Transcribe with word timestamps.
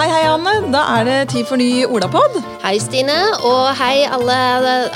Hei, 0.00 0.06
hei, 0.08 0.22
Anne. 0.32 0.52
Da 0.72 0.80
er 0.96 1.02
det 1.04 1.16
tid 1.28 1.44
for 1.44 1.60
ny 1.60 1.82
Olapod. 1.84 2.38
Hei, 2.62 2.78
Stine, 2.80 3.18
og 3.44 3.66
hei 3.76 4.06
alle, 4.08 4.36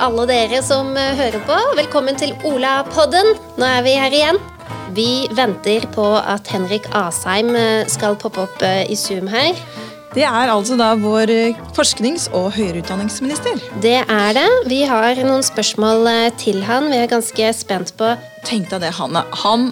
alle 0.01 0.25
dere 0.31 0.63
som 0.65 0.95
eh, 0.97 1.11
hører 1.19 1.45
på. 1.45 1.59
Velkommen 1.77 2.17
til 2.17 2.33
Olapodden. 2.49 3.35
Nå 3.61 3.69
er 3.69 3.85
vi 3.85 3.93
her 4.01 4.17
igjen. 4.17 4.41
Vi 4.97 5.27
venter 5.37 5.85
på 5.93 6.07
at 6.17 6.49
Henrik 6.49 6.89
Asheim 6.97 7.53
eh, 7.53 7.85
skal 7.93 8.17
poppe 8.17 8.47
opp 8.47 8.65
eh, 8.65 8.87
i 8.89 8.97
Zoom 8.97 9.29
her. 9.29 9.53
Det 10.17 10.25
er 10.25 10.49
altså 10.49 10.81
da 10.81 10.95
vår 10.97 11.29
forsknings- 11.77 12.31
og 12.33 12.55
høyere 12.57 12.81
utdanningsminister. 12.81 13.61
Det 13.85 13.99
er 14.09 14.37
det. 14.41 14.49
Vi 14.73 14.87
har 14.89 15.21
noen 15.21 15.45
spørsmål 15.45 16.09
til 16.41 16.65
han. 16.65 16.89
Vi 16.89 17.05
er 17.05 17.13
ganske 17.13 17.53
spent 17.53 17.93
på 18.01 18.17
Tenk 18.49 18.73
deg 18.73 18.87
det, 18.89 18.97
Hanne. 18.97 19.27
Han 19.45 19.69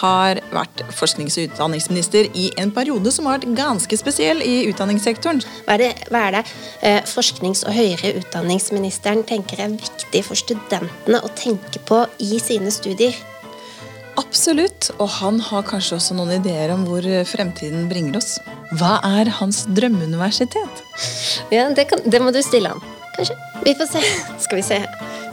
har 0.00 0.40
vært 0.52 0.82
forsknings- 0.94 1.38
og 1.40 1.50
utdanningsminister 1.50 2.30
i 2.34 2.48
en 2.60 2.72
periode 2.74 3.12
som 3.14 3.28
har 3.28 3.38
vært 3.38 3.54
ganske 3.58 3.98
spesiell 3.98 4.42
i 4.44 4.66
utdanningssektoren. 4.70 5.42
Hva 5.66 5.76
er 5.76 5.84
det, 5.84 5.92
hva 6.10 6.26
er 6.26 6.36
det 6.38 6.42
eh, 6.80 7.00
forsknings- 7.08 7.64
og 7.66 7.76
høyere 7.76 8.16
utdanningsministeren 8.20 9.24
tenker 9.28 9.62
er 9.62 9.76
viktig 9.76 10.24
for 10.26 10.38
studentene 10.38 11.22
å 11.22 11.32
tenke 11.38 11.82
på 11.88 12.04
i 12.22 12.40
sine 12.42 12.72
studier? 12.74 13.16
Absolutt. 14.16 14.90
Og 14.98 15.10
han 15.18 15.40
har 15.44 15.66
kanskje 15.68 15.98
også 15.98 16.16
noen 16.16 16.38
ideer 16.38 16.72
om 16.74 16.86
hvor 16.88 17.04
fremtiden 17.28 17.88
bringer 17.90 18.20
oss. 18.20 18.36
Hva 18.76 18.96
er 19.04 19.30
hans 19.40 19.64
drømmeuniversitet? 19.76 20.84
Ja, 21.52 21.68
det, 21.76 21.88
kan, 21.90 22.04
det 22.04 22.22
må 22.24 22.32
du 22.34 22.40
stille 22.44 22.72
han. 22.72 22.80
Kanskje. 23.16 23.36
Vi 23.64 23.76
får 23.76 23.92
se. 23.92 24.06
Skal 24.44 24.60
vi 24.60 24.64
se. 24.66 24.80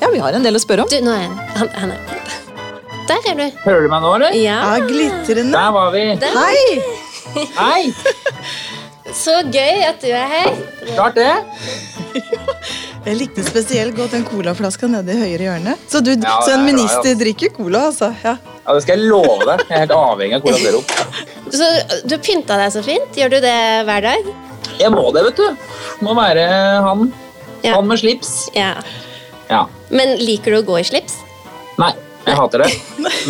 Ja, 0.02 0.12
vi 0.12 0.20
har 0.24 0.36
en 0.36 0.44
del 0.46 0.60
å 0.60 0.62
spørre 0.62 0.86
om. 0.86 0.92
Du, 0.92 1.00
nå 1.04 1.16
er 1.16 1.26
han, 1.28 1.40
han, 1.56 1.74
han 1.80 1.96
er 1.96 2.13
Der 3.10 3.26
er 3.30 3.36
du. 3.40 3.46
Hører 3.66 3.82
du 3.86 3.90
meg 3.92 4.04
nå, 4.06 4.12
eller? 4.18 4.36
Ja. 4.38 4.60
Ja, 4.78 4.86
glitrende. 4.88 5.52
Der 5.56 5.72
var 5.76 5.92
vi. 5.94 6.04
Der. 6.22 6.38
Hei! 6.38 7.46
Hei! 7.58 7.82
Så 9.24 9.34
gøy 9.54 9.84
at 9.86 10.00
du 10.02 10.08
er 10.10 10.30
her. 10.32 10.54
Klart 10.94 11.18
det. 11.20 11.34
Jeg 13.04 13.18
likte 13.20 13.44
spesielt 13.44 13.98
godt 13.98 14.14
den 14.16 14.24
colaflaska 14.26 14.88
nede 14.88 15.12
i 15.12 15.20
høyre 15.20 15.44
hjørne. 15.50 15.74
Så, 15.92 16.00
du, 16.06 16.14
Ja, 16.16 16.38
så 16.46 16.54
en 16.54 16.54
det 16.54 16.54
er 16.54 16.62
bra, 16.62 16.68
minister 16.70 17.10
ja. 17.12 17.18
drikker 17.20 17.52
cola, 17.58 17.82
altså. 17.90 18.14
Ja. 18.24 18.38
Ja, 18.64 18.74
Det 18.78 18.86
skal 18.86 19.02
jeg 19.02 19.10
love 19.12 19.44
deg. 19.44 19.66
Jeg 19.68 19.76
er 19.76 19.82
helt 19.84 19.96
avhengig 19.98 20.38
av 20.38 20.46
Cola 20.46 20.62
Zero. 20.64 20.80
Så 21.52 21.68
Du 22.08 22.16
pynta 22.24 22.56
deg 22.62 22.72
så 22.72 22.84
fint. 22.86 23.12
Gjør 23.20 23.36
du 23.36 23.38
det 23.44 23.58
hver 23.90 24.08
dag? 24.08 24.32
Jeg 24.80 24.94
må 24.96 25.04
det, 25.14 25.26
vet 25.28 25.42
du. 25.44 25.68
Må 26.08 26.16
være 26.18 26.48
han. 26.88 27.04
Ja. 27.66 27.76
Han 27.76 27.92
med 27.92 28.00
slips. 28.00 28.32
Ja. 28.56 28.72
Ja. 29.52 29.66
Men 29.92 30.16
liker 30.24 30.56
du 30.56 30.62
å 30.62 30.66
gå 30.72 30.80
i 30.80 30.88
slips? 30.88 31.20
Nei, 31.82 31.92
jeg 32.26 32.38
hater 32.40 32.64
det. 32.64 32.70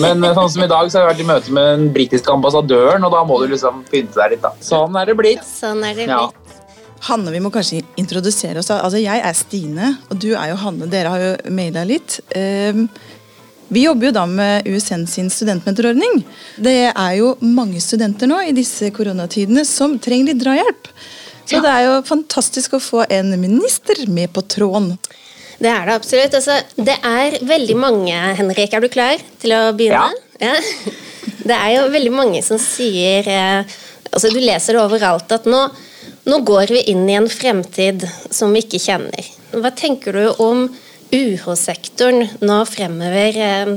Men 0.01 0.23
eh, 0.23 0.33
sånn 0.37 0.51
som 0.53 0.63
i 0.65 0.69
dag 0.71 0.89
så 0.91 0.99
har 0.99 1.07
jeg 1.07 1.11
vært 1.13 1.23
i 1.23 1.29
møte 1.31 1.55
med 1.55 1.69
den 1.71 1.87
britiske 1.95 2.31
ambassadøren, 2.33 3.03
og 3.07 3.11
da 3.15 3.23
må 3.27 3.39
du 3.41 3.47
liksom 3.53 3.81
pynte 3.89 4.19
deg 4.19 4.35
litt. 4.35 4.43
da. 4.45 4.53
Sånn 4.63 4.95
er 5.01 5.09
det 5.09 5.17
blitt. 5.19 5.43
Sånn 5.47 5.83
er 5.87 5.97
det 5.97 6.07
Ja. 6.07 6.27
blitt. 6.27 6.39
Hanne, 7.03 7.31
vi 7.33 7.39
må 7.43 7.51
kanskje 7.51 7.81
introdusere 7.99 8.59
oss. 8.61 8.69
Altså, 8.71 9.01
Jeg 9.01 9.19
er 9.19 9.33
Stine, 9.33 9.97
og 10.09 10.19
du 10.19 10.29
er 10.35 10.53
jo 10.53 10.55
Hanne. 10.55 10.87
Dere 10.89 11.09
har 11.09 11.19
jo 11.19 11.51
maila 11.51 11.83
litt. 11.85 12.21
Um, 12.35 12.87
vi 13.73 13.83
jobber 13.83 14.07
jo 14.07 14.11
da 14.15 14.25
med 14.29 14.67
USN 14.69 15.05
sin 15.07 15.29
studentmentorordning. 15.33 16.23
Det 16.61 16.93
er 16.95 17.17
jo 17.17 17.33
mange 17.41 17.81
studenter 17.81 18.29
nå 18.29 18.39
i 18.47 18.53
disse 18.55 18.91
koronatidene 18.95 19.65
som 19.65 19.97
trenger 19.99 20.31
litt 20.31 20.43
drahjelp. 20.43 20.87
Så 21.43 21.59
det 21.59 21.71
er 21.73 21.87
jo 21.89 22.01
fantastisk 22.07 22.77
å 22.77 22.79
få 22.79 23.03
en 23.11 23.33
minister 23.41 24.05
med 24.07 24.31
på 24.31 24.41
tråden. 24.47 24.93
Det 25.59 25.69
er 25.69 25.87
det 25.87 25.95
absolutt. 25.95 26.37
Altså, 26.39 26.59
det 26.77 26.97
er 27.05 27.37
veldig 27.45 27.77
mange 27.79 28.19
Henrik, 28.39 28.73
er 28.73 28.83
du 28.83 28.89
klar 28.91 29.21
til 29.41 29.55
å 29.55 29.63
begynne? 29.77 30.13
Ja. 30.41 30.55
Det 31.43 31.55
er 31.55 31.73
jo 31.75 31.89
veldig 31.91 32.11
mange 32.15 32.39
som 32.45 32.59
sier 32.61 33.25
eh, 33.27 33.73
altså 34.13 34.29
Du 34.31 34.39
leser 34.39 34.77
det 34.77 34.83
overalt 34.83 35.31
at 35.35 35.47
nå, 35.49 35.59
nå 36.29 36.37
går 36.47 36.71
vi 36.71 36.85
inn 36.93 37.03
i 37.09 37.17
en 37.19 37.27
fremtid 37.27 38.05
som 38.31 38.53
vi 38.55 38.61
ikke 38.63 38.79
kjenner. 38.79 39.27
Hva 39.51 39.73
tenker 39.75 40.15
du 40.15 40.43
om 40.43 40.69
UH-sektoren 41.13 42.29
nå 42.41 42.61
fremover 42.69 43.41
eh, 43.43 43.73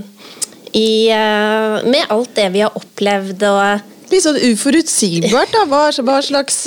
i, 0.79 1.11
eh, 1.11 1.77
med 1.91 2.15
alt 2.15 2.33
det 2.39 2.49
vi 2.55 2.65
har 2.65 2.79
opplevd 2.79 3.47
og 3.51 3.93
Litt 4.07 4.23
sånn 4.23 4.37
uforutsigbart, 4.39 5.51
da. 5.51 5.65
Hva, 5.67 5.89
hva 6.07 6.21
slags 6.23 6.61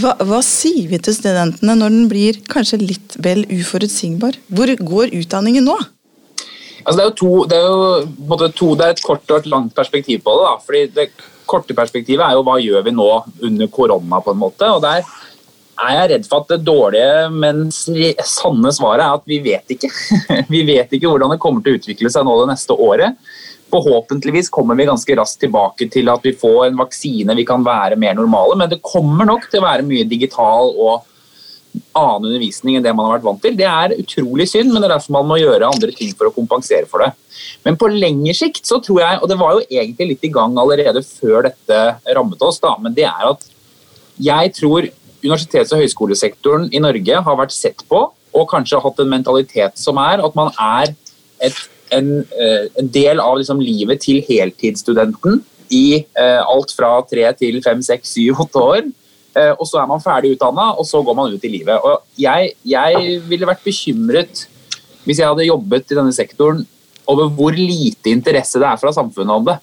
hva, 0.00 0.12
hva 0.28 0.40
sier 0.44 0.88
vi 0.90 0.98
til 1.00 1.14
studentene 1.16 1.76
når 1.78 1.92
den 1.94 2.08
blir 2.10 2.40
kanskje 2.52 2.80
litt 2.82 3.16
vel 3.24 3.44
uforutsigbar? 3.48 4.36
Hvor 4.52 4.72
går 4.76 5.14
utdanningen 5.16 5.64
nå? 5.64 5.76
Altså, 6.86 6.98
det 6.98 7.04
er 7.04 7.08
jo, 7.08 7.14
to, 7.18 7.30
det 7.50 7.56
er 7.58 7.64
jo 7.66 8.50
to, 8.54 8.68
det 8.78 8.84
er 8.86 8.92
et 8.94 9.02
kort 9.02 9.32
og 9.32 9.40
et 9.40 9.48
langt 9.50 9.72
perspektiv 9.74 10.20
på 10.22 10.36
det. 10.36 10.44
da. 10.44 10.52
Fordi 10.66 10.82
Det 10.94 11.08
korte 11.46 11.74
perspektivet 11.78 12.22
er 12.26 12.36
jo 12.36 12.44
hva 12.46 12.58
gjør 12.62 12.84
vi 12.86 12.92
nå 12.94 13.08
under 13.48 13.70
korona, 13.72 14.20
på 14.20 14.34
en 14.34 14.42
måte. 14.42 14.68
og 14.70 14.82
der 14.82 15.02
er 15.76 15.92
jeg 15.92 16.10
redd 16.12 16.28
for 16.28 16.44
at 16.44 16.52
det 16.54 16.64
dårlige, 16.64 17.30
men 17.32 17.66
sanne 17.72 18.72
svaret 18.72 19.04
er 19.04 19.16
at 19.18 19.26
vi 19.28 19.40
vet 19.44 19.74
ikke. 19.76 19.90
vi 20.54 20.62
vet 20.68 20.92
ikke 20.92 21.10
hvordan 21.10 21.34
det 21.34 21.40
kommer 21.42 21.64
til 21.64 21.74
å 21.74 21.80
utvikle 21.80 22.12
seg 22.12 22.24
nå 22.24 22.36
det 22.40 22.48
neste 22.52 22.76
året. 22.76 23.18
Forhåpentligvis 23.72 24.48
kommer 24.52 24.78
vi 24.78 24.86
ganske 24.86 25.16
raskt 25.18 25.40
tilbake 25.42 25.88
til 25.92 26.08
at 26.12 26.22
vi 26.24 26.36
får 26.38 26.68
en 26.68 26.78
vaksine, 26.78 27.34
vi 27.34 27.44
kan 27.48 27.64
være 27.66 27.98
mer 27.98 28.14
normale, 28.14 28.56
men 28.58 28.70
det 28.70 28.84
kommer 28.84 29.26
nok 29.28 29.48
til 29.50 29.62
å 29.62 29.66
være 29.66 29.86
mye 29.86 30.06
digital 30.08 30.70
og 30.76 31.12
annen 31.96 32.30
undervisning 32.30 32.78
enn 32.78 32.84
det 32.84 32.92
man 32.96 33.08
har 33.08 33.18
vært 33.18 33.26
vant 33.26 33.42
til. 33.44 33.56
Det 33.58 33.66
er 33.68 33.96
utrolig 33.98 34.46
synd, 34.48 34.70
men 34.72 34.80
det 34.80 34.88
er 34.88 34.94
derfor 34.94 35.16
man 35.18 35.28
må 35.28 35.38
gjøre 35.40 35.68
andre 35.68 35.92
ting 35.96 36.12
for 36.16 36.30
å 36.30 36.34
kompensere 36.34 36.88
for 36.88 37.04
det. 37.04 37.10
Men 37.66 37.76
på 37.80 37.90
lengre 37.92 38.34
sikt 38.36 38.64
så 38.68 38.78
tror 38.84 39.02
jeg, 39.02 39.20
og 39.20 39.28
det 39.30 39.38
var 39.40 39.56
jo 39.56 39.66
egentlig 39.66 40.10
litt 40.12 40.24
i 40.24 40.32
gang 40.32 40.56
allerede 40.60 41.02
før 41.04 41.50
dette 41.50 41.80
rammet 42.16 42.44
oss, 42.46 42.60
da, 42.62 42.76
men 42.80 42.96
det 42.96 43.08
er 43.08 43.28
at 43.28 43.44
jeg 44.22 44.54
tror 44.56 44.88
universitets- 45.26 45.74
og 45.74 45.82
høyskolesektoren 45.82 46.68
i 46.72 46.80
Norge 46.82 47.22
har 47.28 47.40
vært 47.40 47.54
sett 47.54 47.82
på, 47.90 48.06
og 48.36 48.50
kanskje 48.50 48.80
hatt 48.82 49.00
en 49.00 49.12
mentalitet 49.12 49.80
som 49.80 49.98
er 50.00 50.22
at 50.24 50.36
man 50.38 50.52
er 50.60 50.92
et, 51.44 51.56
en, 51.94 52.08
eh, 52.20 52.66
en 52.78 52.88
del 52.90 53.20
av 53.20 53.38
liksom 53.38 53.60
livet 53.62 54.02
til 54.02 54.22
heltidsstudenten 54.26 55.42
i 55.74 55.98
eh, 55.98 56.42
alt 56.42 56.72
fra 56.76 56.92
tre 57.08 57.26
til 57.38 57.60
fem, 57.64 57.82
seks, 57.82 58.14
syv, 58.16 58.42
åtte 58.46 58.62
år. 58.62 58.88
Eh, 59.36 59.52
og 59.52 59.66
så 59.68 59.82
er 59.82 59.90
man 59.90 60.02
ferdig 60.02 60.36
utdanna, 60.36 60.72
og 60.78 60.86
så 60.88 61.02
går 61.04 61.16
man 61.18 61.34
ut 61.34 61.44
i 61.44 61.52
livet. 61.52 61.76
Og 61.84 62.02
jeg, 62.20 62.54
jeg 62.64 63.20
ville 63.28 63.48
vært 63.48 63.66
bekymret 63.66 64.46
hvis 65.06 65.20
jeg 65.20 65.28
hadde 65.28 65.46
jobbet 65.46 65.92
i 65.92 65.98
denne 65.98 66.14
sektoren 66.14 66.64
over 67.06 67.28
hvor 67.30 67.54
lite 67.54 68.10
interesse 68.10 68.58
det 68.58 68.66
er 68.66 68.80
fra 68.80 68.90
samfunnet 68.94 69.36
om 69.36 69.44
det. 69.46 69.60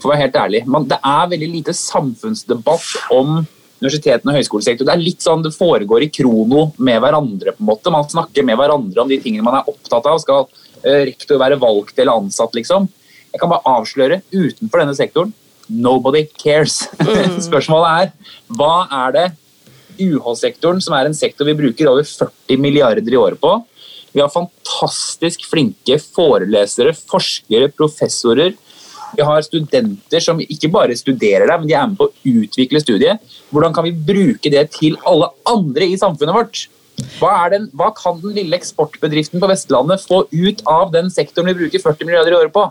For 0.00 0.08
å 0.08 0.12
være 0.12 0.26
helt 0.26 0.36
ærlig. 0.40 0.60
Men 0.68 0.84
det 0.90 0.98
er 1.00 1.30
veldig 1.30 1.48
lite 1.54 1.76
samfunnsdebatt 1.76 3.12
om 3.16 3.40
universitetene 3.80 4.32
og 4.32 4.40
høyskolesektoren. 4.40 4.90
Det 4.90 4.96
er 4.96 5.04
litt 5.04 5.24
sånn 5.24 5.44
det 5.44 5.54
foregår 5.56 6.04
i 6.04 6.10
krono 6.12 6.66
med 6.84 7.00
hverandre. 7.00 7.54
på 7.56 7.64
en 7.64 7.70
måte. 7.70 7.92
Man 7.92 8.08
snakker 8.08 8.44
med 8.44 8.58
hverandre 8.60 9.00
om 9.00 9.08
de 9.08 9.20
tingene 9.20 9.46
man 9.46 9.60
er 9.60 9.70
opptatt 9.72 10.08
av. 10.10 10.20
Skal 10.20 10.48
rektor 10.84 11.40
være 11.40 11.58
valgt 11.60 11.98
eller 11.98 12.22
ansatt, 12.22 12.54
liksom? 12.56 12.88
Jeg 13.30 13.40
kan 13.42 13.52
bare 13.52 13.76
avsløre, 13.78 14.22
utenfor 14.32 14.82
denne 14.82 14.96
sektoren, 14.98 15.32
nobody 15.70 16.24
cares. 16.40 16.82
Spørsmålet 17.48 17.90
er, 17.90 18.36
hva 18.58 18.74
er 19.04 19.16
det 19.16 19.26
UH-sektoren, 20.00 20.80
som 20.82 20.96
er 20.96 21.08
en 21.08 21.16
sektor 21.16 21.46
vi 21.46 21.58
bruker 21.58 21.90
over 21.90 22.06
40 22.06 22.62
milliarder 22.62 23.12
i 23.12 23.20
året 23.20 23.40
på, 23.40 23.58
vi 24.10 24.22
har 24.22 24.32
fantastisk 24.32 25.44
flinke 25.46 26.00
forelesere, 26.02 26.92
forskere, 27.12 27.70
professorer. 27.70 28.56
Vi 29.14 29.26
har 29.26 29.44
studenter 29.46 30.22
som 30.22 30.40
ikke 30.42 30.70
bare 30.72 30.96
studerer 30.98 31.46
der, 31.46 31.60
men 31.60 31.70
de 31.70 31.76
er 31.78 31.86
med 31.90 31.98
på 31.98 32.08
å 32.08 32.34
utvikle 32.42 32.82
studiet. 32.82 33.22
Hvordan 33.54 33.74
kan 33.74 33.86
vi 33.86 33.94
bruke 33.94 34.50
det 34.50 34.66
til 34.74 34.98
alle 35.06 35.30
andre 35.50 35.90
i 35.92 35.98
samfunnet 36.00 36.36
vårt? 36.36 36.64
Hva, 37.20 37.48
den, 37.52 37.68
hva 37.76 37.90
kan 37.96 38.20
den 38.22 38.36
lille 38.36 38.58
eksportbedriften 38.58 39.42
på 39.42 39.48
Vestlandet 39.50 40.04
få 40.04 40.24
ut 40.30 40.62
av 40.68 40.92
den 40.94 41.10
sektoren 41.12 41.50
vi 41.50 41.58
bruker 41.62 41.82
40 41.82 42.08
milliarder 42.08 42.34
i 42.34 42.38
året 42.38 42.54
på? 42.54 42.66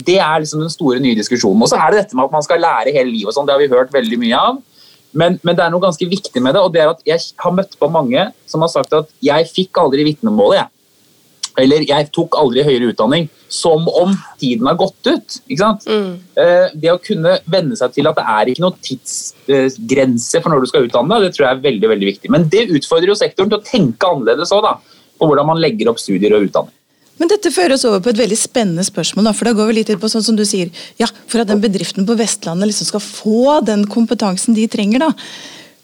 Det 0.00 0.18
er 0.22 0.42
liksom 0.42 0.62
den 0.62 0.72
store 0.72 1.00
nye 1.02 1.18
diskusjonen. 1.18 1.62
Og 1.64 1.70
så 1.72 1.78
er 1.80 1.92
det 1.92 2.04
dette 2.04 2.16
med 2.16 2.28
at 2.28 2.34
man 2.34 2.44
skal 2.46 2.62
lære 2.62 2.94
hele 2.94 3.10
livet. 3.10 3.32
og 3.32 3.36
sånn, 3.36 3.48
Det 3.48 3.56
har 3.56 3.62
vi 3.62 3.72
hørt 3.72 3.92
veldig 3.94 4.18
mye 4.22 4.42
av. 4.48 4.60
Men, 5.12 5.40
men 5.42 5.56
det 5.58 5.64
er 5.64 5.72
noe 5.72 5.82
ganske 5.82 6.06
viktig 6.06 6.42
med 6.42 6.54
det, 6.54 6.62
og 6.62 6.72
det 6.74 6.84
er 6.84 6.92
at 6.92 7.00
jeg 7.06 7.32
har 7.42 7.54
møtt 7.54 7.72
på 7.78 7.88
mange 7.90 8.28
som 8.46 8.62
har 8.62 8.70
sagt 8.70 8.92
at 8.94 9.08
jeg 9.24 9.48
fikk 9.50 9.80
aldri 9.82 10.04
vitnemålet, 10.06 10.60
jeg. 10.60 10.70
Eller 11.58 11.82
jeg 11.88 12.10
tok 12.14 12.36
aldri 12.38 12.62
høyere 12.62 12.92
utdanning. 12.92 13.28
Som 13.50 13.88
om 13.88 14.12
tiden 14.38 14.66
har 14.66 14.76
gått 14.78 15.06
ut. 15.10 15.40
ikke 15.48 15.58
sant? 15.58 15.86
Eh, 15.88 16.68
Det 16.74 16.92
å 16.92 17.00
kunne 17.02 17.38
venne 17.50 17.76
seg 17.76 17.92
til 17.92 18.06
at 18.06 18.16
det 18.16 18.24
er 18.24 18.46
ikke 18.52 18.62
noen 18.62 18.78
tidsgrense 18.80 20.42
for 20.42 20.50
når 20.50 20.60
du 20.60 20.66
skal 20.70 20.86
utdanne 20.86 21.16
deg, 21.18 21.26
det 21.28 21.36
tror 21.36 21.46
jeg 21.48 21.56
er 21.56 21.64
veldig 21.68 21.88
veldig 21.94 22.08
viktig. 22.12 22.30
Men 22.30 22.48
det 22.48 22.68
utfordrer 22.70 23.10
jo 23.12 23.18
sektoren 23.18 23.50
til 23.50 23.58
å 23.58 23.64
tenke 23.66 24.06
annerledes 24.06 24.52
òg. 24.54 24.68
På 25.18 25.28
hvordan 25.28 25.50
man 25.50 25.60
legger 25.60 25.90
opp 25.90 25.98
studier 26.00 26.32
og 26.36 26.46
utdanning. 26.48 26.72
Men 27.20 27.28
dette 27.28 27.50
fører 27.52 27.74
oss 27.74 27.84
over 27.84 28.00
på 28.00 28.14
et 28.14 28.20
veldig 28.22 28.38
spennende 28.40 28.84
spørsmål. 28.86 29.26
Da, 29.28 29.32
for 29.36 29.44
da 29.44 29.52
går 29.52 29.66
vi 29.68 29.74
litt 29.82 29.90
på 30.00 30.08
sånn 30.08 30.24
som 30.24 30.36
du 30.38 30.44
sier, 30.48 30.70
ja, 30.96 31.06
For 31.28 31.42
at 31.42 31.50
den 31.50 31.60
bedriften 31.60 32.06
på 32.08 32.16
Vestlandet 32.16 32.70
liksom 32.70 32.88
skal 32.88 33.02
få 33.04 33.58
den 33.66 33.84
kompetansen 33.84 34.56
de 34.56 34.64
trenger. 34.66 34.98
da. 35.04 35.12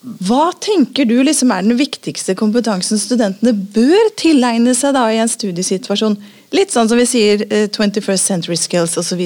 Hva 0.06 0.53
tenker 0.62 1.06
du 1.08 1.17
liksom 1.26 1.50
er 1.50 1.64
den 1.67 1.79
viktigste 1.79 2.37
kompetansen 2.38 3.00
studentene 3.00 3.50
bør 3.75 4.12
tilegne 4.19 4.75
seg 4.79 4.94
da 4.94 5.08
i 5.11 5.19
en 5.19 5.31
studiesituasjon? 5.31 6.14
Litt 6.55 6.70
sånn 6.70 6.87
som 6.87 7.00
vi 7.00 7.08
sier 7.11 7.43
eh, 7.49 7.67
21st 7.67 8.31
century 8.31 8.58
skills 8.61 8.94
osv. 9.00 9.25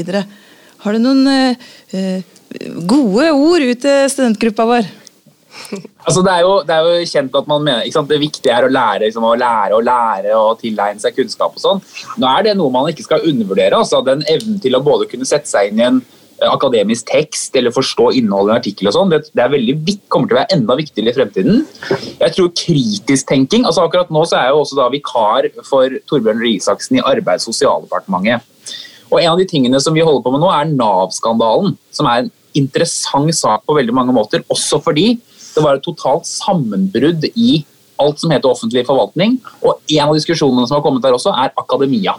Har 0.80 0.96
du 0.96 1.02
noen 1.02 1.28
eh, 1.28 1.66
eh, 1.92 2.24
gode 2.88 3.28
ord 3.34 3.66
ut 3.66 3.82
til 3.84 4.08
studentgruppa 4.14 4.68
vår? 4.72 4.88
Altså, 6.00 6.22
det, 6.24 6.32
er 6.32 6.46
jo, 6.46 6.52
det, 6.64 6.72
er 6.72 6.86
jo, 6.86 7.08
kjent 7.10 7.34
at 7.36 7.48
man 7.50 7.60
mener 7.60 7.84
ikke 7.84 7.98
sant? 7.98 8.08
det 8.08 8.16
viktige 8.22 8.54
er 8.56 8.64
å 8.64 8.70
lære, 8.72 9.02
liksom, 9.04 9.26
å 9.28 9.34
lære 9.36 9.76
og 9.76 9.82
lære 9.84 10.32
og 10.32 10.62
tilegne 10.62 11.02
seg 11.02 11.12
kunnskap. 11.12 11.52
og 11.52 11.60
sånn. 11.60 11.82
Nå 12.22 12.30
er 12.30 12.46
det 12.46 12.54
noe 12.56 12.72
man 12.72 12.88
ikke 12.88 13.04
skal 13.04 13.26
undervurdere. 13.28 13.76
altså 13.76 14.00
Den 14.06 14.24
evnen 14.24 14.56
til 14.64 14.78
å 14.78 14.80
både 14.86 15.10
kunne 15.10 15.28
sette 15.28 15.50
seg 15.50 15.68
inn 15.68 15.82
i 15.82 15.86
en 15.90 16.00
eh, 16.00 16.19
akademisk 16.48 17.10
tekst 17.10 17.56
eller 17.58 17.74
forstå 17.74 18.10
innholdet 18.18 18.50
i 18.50 18.54
en 18.54 18.60
artikkel 18.60 18.90
og 18.90 18.96
sånn, 18.96 19.12
det, 19.12 19.20
det, 19.34 19.42
er 19.44 19.52
veldig, 19.52 19.96
kommer 20.12 20.30
til 20.30 20.36
å 20.36 20.40
være 20.40 20.56
enda 20.56 20.76
viktigere 20.78 21.12
i 21.12 21.16
fremtiden. 21.18 21.64
Jeg 22.20 22.36
tror 22.36 22.52
kritisk 22.56 23.28
tenking 23.28 23.66
altså 23.68 23.84
Akkurat 23.84 24.12
nå 24.14 24.22
så 24.28 24.38
er 24.38 24.48
jeg 24.48 24.56
jo 24.56 24.62
også 24.64 24.78
da 24.78 24.88
vikar 24.92 25.48
for 25.66 25.96
Torbjørn 26.10 26.42
Røe 26.42 26.54
Isaksen 26.56 27.00
i 27.00 27.04
Arbeids- 27.04 27.48
og 27.48 27.56
sosialdepartementet. 27.56 28.46
Og 29.10 29.18
En 29.18 29.32
av 29.32 29.40
de 29.40 29.48
tingene 29.50 29.80
som 29.82 29.96
vi 29.96 30.04
holder 30.06 30.22
på 30.22 30.32
med 30.34 30.42
nå, 30.44 30.50
er 30.54 30.70
Nav-skandalen. 30.70 31.74
Som 31.90 32.06
er 32.06 32.22
en 32.22 32.30
interessant 32.54 33.34
sak 33.34 33.64
på 33.66 33.74
veldig 33.76 33.94
mange 33.96 34.14
måter, 34.14 34.44
også 34.50 34.78
fordi 34.82 35.16
det 35.50 35.64
var 35.64 35.76
et 35.76 35.84
totalt 35.84 36.28
sammenbrudd 36.28 37.26
i 37.34 37.64
alt 38.00 38.22
som 38.22 38.32
heter 38.32 38.50
offentlig 38.50 38.84
forvaltning. 38.88 39.38
Og 39.64 39.80
en 39.90 40.06
av 40.06 40.16
diskusjonene 40.16 40.66
som 40.68 40.78
har 40.78 40.84
kommet 40.84 41.04
der 41.04 41.16
også, 41.16 41.34
er 41.34 41.52
akademia. 41.58 42.16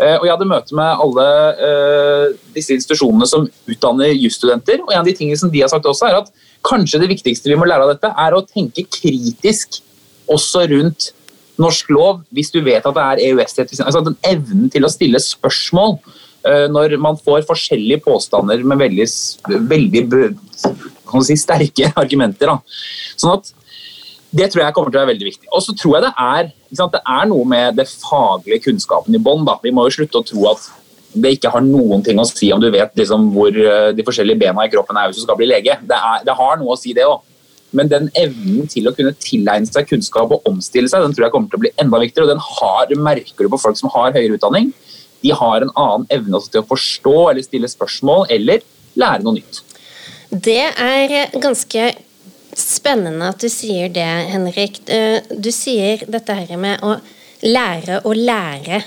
Eh, 0.00 0.16
og 0.16 0.24
Jeg 0.24 0.32
hadde 0.32 0.48
møte 0.48 0.76
med 0.76 1.02
alle 1.04 1.26
uh, 1.60 2.26
disse 2.54 2.72
institusjonene 2.72 3.28
som 3.28 3.46
utdanner 3.68 4.14
jusstudenter. 4.16 4.80
og 4.84 4.94
En 4.94 5.02
av 5.02 5.08
de 5.08 5.16
tingene 5.16 5.40
som 5.40 5.52
de 5.52 5.60
har 5.60 5.72
sagt 5.72 5.88
også 5.88 6.08
er 6.08 6.20
at 6.22 6.30
kanskje 6.66 7.02
det 7.02 7.10
viktigste 7.12 7.50
vi 7.50 7.58
må 7.60 7.68
lære 7.68 7.84
av 7.84 7.92
dette, 7.92 8.08
er 8.08 8.36
å 8.36 8.44
tenke 8.46 8.86
kritisk 8.88 9.80
også 10.30 10.64
rundt 10.72 11.10
norsk 11.60 11.92
lov, 11.92 12.22
hvis 12.32 12.52
du 12.54 12.62
vet 12.64 12.86
at 12.86 12.96
det 12.96 13.04
er 13.04 13.22
EØS-rett. 13.28 13.76
Altså 13.84 14.00
den 14.06 14.16
evnen 14.24 14.72
til 14.72 14.86
å 14.86 14.92
stille 14.92 15.20
spørsmål 15.20 15.98
uh, 15.98 16.66
når 16.72 16.96
man 17.02 17.20
får 17.20 17.44
forskjellige 17.50 18.00
påstander 18.06 18.64
med 18.64 18.80
veldig, 18.80 19.08
veldig 19.68 20.04
si, 21.28 21.36
sterke 21.36 21.92
argumenter. 22.00 22.54
Da. 22.54 22.80
Sånn 23.20 23.36
at 23.36 23.52
det 24.30 24.46
tror 24.50 24.62
jeg 24.62 24.74
kommer 24.76 24.92
til 24.92 25.00
å 25.00 25.02
være 25.02 25.12
veldig 25.14 25.26
viktig. 25.26 25.48
Og 25.50 25.62
så 25.64 25.74
tror 25.74 25.96
jeg 25.96 26.04
det 26.06 26.12
er, 26.22 26.50
det 26.70 27.00
er 27.00 27.30
noe 27.30 27.46
med 27.50 27.80
det 27.80 27.88
faglige 27.90 28.62
kunnskapen 28.68 29.16
i 29.16 29.22
bånn. 29.22 29.48
Vi 29.64 29.72
må 29.74 29.88
jo 29.88 29.96
slutte 29.98 30.20
å 30.20 30.26
tro 30.26 30.44
at 30.52 30.68
det 31.10 31.32
ikke 31.34 31.50
har 31.50 31.64
noen 31.66 32.04
ting 32.06 32.20
å 32.22 32.26
si 32.28 32.52
om 32.54 32.60
du 32.62 32.68
vet 32.70 32.94
liksom, 32.94 33.32
hvor 33.34 33.50
eh, 33.50 33.88
de 33.96 34.04
forskjellige 34.06 34.38
bena 34.44 34.62
i 34.62 34.70
kroppen 34.70 34.98
er 34.98 35.10
hvis 35.10 35.18
du 35.18 35.24
skal 35.24 35.38
bli 35.40 35.48
lege. 35.50 35.74
Det, 35.82 35.96
er, 35.98 36.22
det 36.26 36.36
har 36.38 36.60
noe 36.60 36.76
å 36.76 36.78
si, 36.78 36.94
det 36.94 37.08
òg. 37.08 37.24
Men 37.74 37.90
den 37.90 38.06
evnen 38.18 38.70
til 38.70 38.86
å 38.90 38.92
kunne 38.94 39.14
tilegne 39.22 39.66
seg 39.66 39.88
kunnskap 39.90 40.30
og 40.34 40.46
omstille 40.46 40.90
seg, 40.90 41.02
den 41.02 41.14
tror 41.14 41.26
jeg 41.26 41.34
kommer 41.34 41.50
til 41.50 41.58
å 41.58 41.64
bli 41.64 41.72
enda 41.82 42.00
viktigere. 42.02 42.26
og 42.26 42.32
Den 42.32 42.44
har, 42.46 42.94
merker 43.10 43.46
du 43.46 43.50
på 43.50 43.60
folk 43.62 43.78
som 43.78 43.90
har 43.94 44.14
høyere 44.14 44.38
utdanning. 44.38 44.70
De 45.22 45.34
har 45.36 45.62
en 45.62 45.74
annen 45.78 46.06
evne 46.14 46.40
til 46.46 46.62
å 46.62 46.68
forstå 46.70 47.16
eller 47.32 47.46
stille 47.46 47.70
spørsmål 47.70 48.30
eller 48.34 48.62
lære 48.98 49.26
noe 49.26 49.38
nytt. 49.38 49.62
Det 50.30 50.62
er 50.70 51.34
ganske 51.42 51.90
spennende 52.56 53.30
at 53.30 53.42
du 53.42 53.48
sier 53.52 53.90
det, 53.92 54.08
Henrik. 54.32 54.82
Eh, 54.90 55.20
du 55.30 55.50
sier 55.54 56.04
dette 56.10 56.36
her 56.36 56.56
med 56.60 56.82
å 56.84 56.96
lære 57.46 58.02
å 58.04 58.14
lære. 58.16 58.82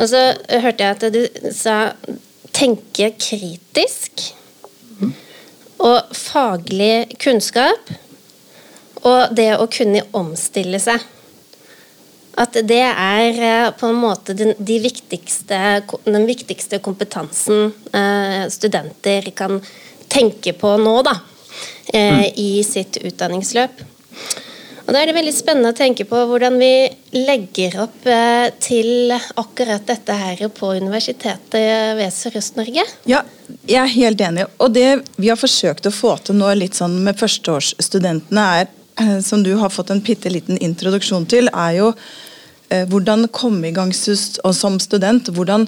Og 0.00 0.04
så 0.08 0.20
hørte 0.62 0.84
jeg 0.84 0.96
at 0.96 1.06
du 1.12 1.52
sa 1.54 1.76
tenke 2.56 3.12
kritisk. 3.20 4.26
Og 5.80 6.12
faglig 6.16 7.16
kunnskap. 7.20 7.94
Og 9.00 9.32
det 9.36 9.54
å 9.56 9.68
kunne 9.72 10.04
omstille 10.16 10.80
seg. 10.82 11.00
At 12.40 12.56
det 12.64 12.82
er 12.86 13.38
eh, 13.42 13.70
på 13.76 13.88
en 13.90 13.98
måte 14.00 14.36
den, 14.38 14.52
de 14.56 14.76
viktigste, 14.80 15.58
den 16.06 16.28
viktigste 16.28 16.78
kompetansen 16.84 17.72
eh, 17.96 18.44
studenter 18.52 19.26
kan 19.36 19.58
tenke 20.10 20.54
på 20.56 20.70
nå, 20.80 20.94
da, 21.04 21.16
eh, 21.92 22.14
mm. 22.14 22.22
i 22.36 22.52
sitt 22.66 23.00
utdanningsløp. 23.02 23.84
Og 24.90 24.94
Da 24.96 25.04
er 25.04 25.06
det 25.06 25.14
veldig 25.14 25.32
spennende 25.36 25.70
å 25.70 25.76
tenke 25.78 26.02
på 26.08 26.18
hvordan 26.26 26.56
vi 26.58 26.72
legger 27.14 27.76
opp 27.84 28.08
eh, 28.10 28.48
til 28.58 29.12
akkurat 29.14 29.84
dette 29.86 30.16
her 30.18 30.40
på 30.50 30.72
Universitetet 30.82 31.94
ved 31.94 32.10
Sørøst-Norge. 32.10 32.82
Ja, 33.06 33.20
jeg 33.70 33.78
er 33.78 33.92
helt 33.92 34.24
enig. 34.26 34.48
Og 34.58 34.74
det 34.74 34.88
vi 35.14 35.30
har 35.30 35.38
forsøkt 35.38 35.86
å 35.86 35.94
få 35.94 36.16
til 36.26 36.40
nå 36.40 36.50
litt 36.58 36.74
sånn 36.74 36.96
med 37.06 37.20
førsteårsstudentene, 37.22 38.48
er, 38.64 38.72
eh, 38.98 39.20
som 39.22 39.46
du 39.46 39.52
har 39.62 39.70
fått 39.70 39.94
en 39.94 40.02
bitte 40.02 40.32
liten 40.34 40.58
introduksjon 40.58 41.28
til, 41.30 41.46
er 41.54 41.78
jo 41.78 41.92
hvordan 42.70 43.26
komme 43.34 43.66
i 43.66 43.74
gang 43.74 43.90
som 43.94 44.76
student. 44.78 45.30
Hvordan 45.34 45.64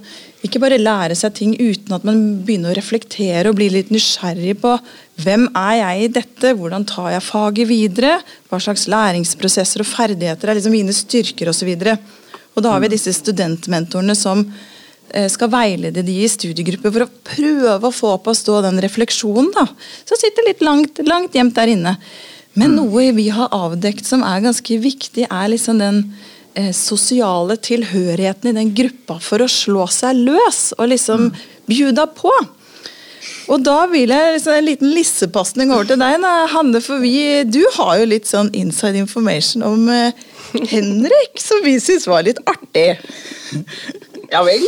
ikke 0.46 0.60
bare 0.62 0.80
lære 0.80 1.14
seg 1.18 1.34
ting 1.38 1.52
uten 1.58 1.94
at 1.94 2.04
man 2.06 2.18
begynner 2.46 2.72
å 2.72 2.78
reflektere 2.78 3.50
og 3.50 3.58
bli 3.58 3.68
litt 3.70 3.92
nysgjerrig 3.94 4.56
på 4.62 4.74
hvem 5.22 5.46
er 5.58 5.76
jeg 5.78 6.02
i 6.02 6.10
dette, 6.16 6.52
hvordan 6.58 6.86
tar 6.88 7.12
jeg 7.14 7.26
faget 7.26 7.70
videre, 7.70 8.16
hva 8.50 8.58
slags 8.62 8.88
læringsprosesser 8.90 9.84
og 9.84 9.90
ferdigheter 9.90 10.50
er 10.50 10.58
liksom 10.58 10.74
mine 10.74 10.94
styrker 10.96 11.52
osv. 11.52 11.70
Da 11.82 12.74
har 12.74 12.82
vi 12.82 12.90
disse 12.92 13.14
studentmentorene 13.14 14.16
som 14.18 14.42
eh, 14.42 15.28
skal 15.30 15.52
veilede 15.52 16.02
de 16.06 16.18
i 16.24 16.28
studiegrupper 16.30 16.90
for 16.90 17.06
å 17.06 17.12
prøve 17.32 17.88
å 17.88 17.94
få 17.94 18.16
opp 18.16 18.28
å 18.32 18.36
stå 18.36 18.60
den 18.66 18.82
refleksjonen. 18.82 19.52
da, 19.54 19.68
Som 20.08 20.20
sitter 20.20 20.48
litt 20.48 20.64
langt, 20.64 21.02
langt 21.06 21.38
gjemt 21.38 21.54
der 21.58 21.76
inne. 21.76 21.96
Men 22.58 22.74
mm. 22.74 22.78
noe 22.80 23.08
vi 23.16 23.30
har 23.32 23.54
avdekt 23.54 24.10
som 24.10 24.26
er 24.26 24.42
ganske 24.44 24.82
viktig, 24.82 25.30
er 25.30 25.52
liksom 25.54 25.78
den 25.80 26.02
eh, 26.02 26.31
sosiale 26.76 27.56
tilhørigheten 27.56 28.50
i 28.50 28.56
den 28.58 28.72
gruppa 28.76 29.18
for 29.22 29.44
å 29.44 29.50
slå 29.50 29.86
seg 29.90 30.18
løs 30.26 30.72
og 30.78 30.90
liksom 30.92 31.30
mm. 31.30 31.46
bjuda 31.70 32.08
på. 32.16 32.32
Og 33.52 33.62
da 33.64 33.84
vil 33.90 34.12
jeg 34.12 34.34
liksom 34.36 34.56
en 34.56 34.66
liten 34.66 34.92
lissepasning 34.94 35.72
over 35.74 35.88
til 35.90 36.00
deg, 36.00 36.26
Hanne, 36.52 36.82
for 36.84 37.02
vi, 37.02 37.42
du 37.48 37.62
har 37.76 37.96
jo 38.00 38.10
litt 38.10 38.28
sånn 38.30 38.52
inside 38.58 39.00
information 39.00 39.64
om 39.66 39.88
uh, 39.90 40.12
Henrik, 40.70 41.40
som 41.42 41.62
vi 41.64 41.78
syns 41.82 42.06
var 42.10 42.26
litt 42.26 42.40
artig. 42.48 42.94
Ja 44.32 44.42
vel? 44.46 44.62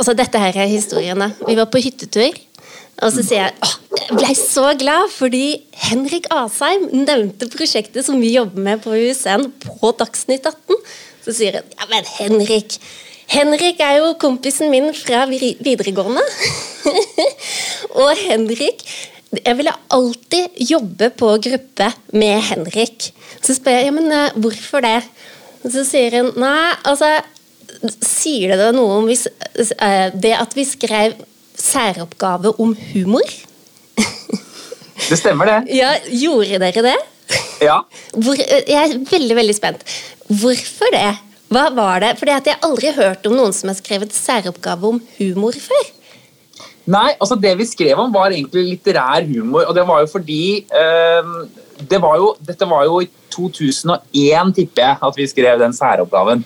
Altså, 0.00 0.14
dette 0.16 0.40
her 0.40 0.56
er 0.62 0.70
historiene. 0.70 1.32
Vi 1.44 1.58
var 1.58 1.68
på 1.68 1.82
hyttetur. 1.82 2.36
Og 3.00 3.12
så 3.14 3.24
sier 3.24 3.46
jeg 3.46 3.54
åh, 3.64 3.76
jeg 4.00 4.16
ble 4.18 4.32
så 4.36 4.70
glad 4.78 5.12
fordi 5.14 5.44
Henrik 5.88 6.28
Asheim 6.34 6.88
nevnte 6.92 7.48
prosjektet 7.52 8.04
som 8.06 8.20
vi 8.20 8.34
jobber 8.34 8.60
med 8.66 8.82
på 8.84 8.92
USN 8.92 9.48
på 9.64 9.92
Dagsnytt 9.98 10.48
18. 10.50 10.82
Så 11.24 11.36
sier 11.36 11.60
hun 11.60 11.72
ja, 11.76 11.88
men 11.92 12.10
Henrik 12.18 12.76
Henrik 13.30 13.78
er 13.84 14.00
jo 14.00 14.14
kompisen 14.18 14.72
min 14.72 14.88
fra 14.96 15.22
videregående. 15.30 16.22
og 18.02 18.10
Henrik 18.18 18.82
Jeg 19.30 19.54
ville 19.54 19.74
alltid 19.94 20.56
jobbe 20.66 21.12
på 21.14 21.28
gruppe 21.44 21.92
med 22.10 22.40
Henrik. 22.48 23.12
Så 23.38 23.54
spør 23.54 23.76
jeg 23.78 23.86
ja, 23.86 23.92
men 23.94 24.10
eh, 24.10 24.34
hvorfor 24.42 24.82
det? 24.82 24.98
Så 25.62 25.84
sier 25.86 26.18
hun 26.18 26.32
nei, 26.40 26.72
altså 26.82 27.20
Sier 28.02 28.58
det 28.58 28.72
noe 28.74 28.96
om 28.98 29.06
hvis, 29.06 29.28
eh, 29.78 30.10
det 30.10 30.32
at 30.36 30.56
vi 30.58 30.64
skrev 30.66 31.14
særoppgave 31.60 32.54
om 32.62 32.74
humor. 32.92 33.36
Det 35.10 35.18
stemmer, 35.18 35.48
det. 35.48 35.74
Ja, 35.74 35.94
Gjorde 36.12 36.60
dere 36.62 36.84
det? 36.84 36.98
Ja. 37.62 37.80
Hvor, 38.14 38.38
jeg 38.38 38.76
er 38.78 38.98
veldig 39.10 39.36
veldig 39.38 39.56
spent. 39.56 39.84
Hvorfor 40.40 40.92
det? 40.94 41.12
Hva 41.50 41.66
var 41.74 42.02
det? 42.04 42.12
Fordi 42.18 42.34
Jeg 42.36 42.54
har 42.54 42.68
aldri 42.68 42.92
hørt 42.94 43.26
om 43.26 43.34
noen 43.38 43.54
som 43.56 43.72
har 43.72 43.78
skrevet 43.78 44.14
særoppgave 44.14 44.92
om 44.92 45.00
humor 45.18 45.56
før. 45.58 45.88
Nei, 46.90 47.10
altså 47.20 47.36
det 47.38 47.52
vi 47.58 47.66
skrev 47.68 47.98
om, 48.02 48.12
var 48.12 48.32
egentlig 48.34 48.64
litterær 48.68 49.26
humor. 49.28 49.66
Og 49.68 49.74
det 49.74 49.86
var 49.86 50.04
jo 50.04 50.10
fordi 50.10 50.42
øh, 50.68 51.34
det 51.90 52.00
var 52.02 52.16
jo, 52.18 52.32
Dette 52.46 52.68
var 52.70 52.86
jo 52.88 53.00
i 53.04 53.10
2001, 53.30 54.54
tipper 54.56 54.84
jeg, 54.84 54.96
at 55.06 55.18
vi 55.18 55.28
skrev 55.30 55.60
den 55.60 55.74
særoppgaven. 55.76 56.44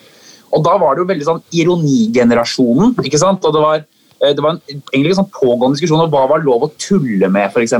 Og 0.55 0.65
da 0.65 0.77
var 0.79 0.95
det 0.95 1.03
jo 1.05 1.11
veldig 1.11 1.27
sånn 1.27 1.43
ironigenerasjonen. 1.53 2.95
ikke 3.05 3.21
sant? 3.21 3.45
Og 3.45 3.57
det 3.57 3.63
var 3.65 3.85
Eh, 3.85 3.94
det 4.23 4.41
var 4.41 4.55
en, 4.55 4.61
egentlig 4.71 5.11
en 5.13 5.19
sånn 5.19 5.33
pågående 5.35 5.77
diskusjon 5.77 6.05
om 6.05 6.13
hva 6.13 6.25
var 6.31 6.45
lov 6.45 6.67
å 6.67 6.71
tulle 6.81 7.29
med, 7.33 7.51
f.eks. 7.51 7.75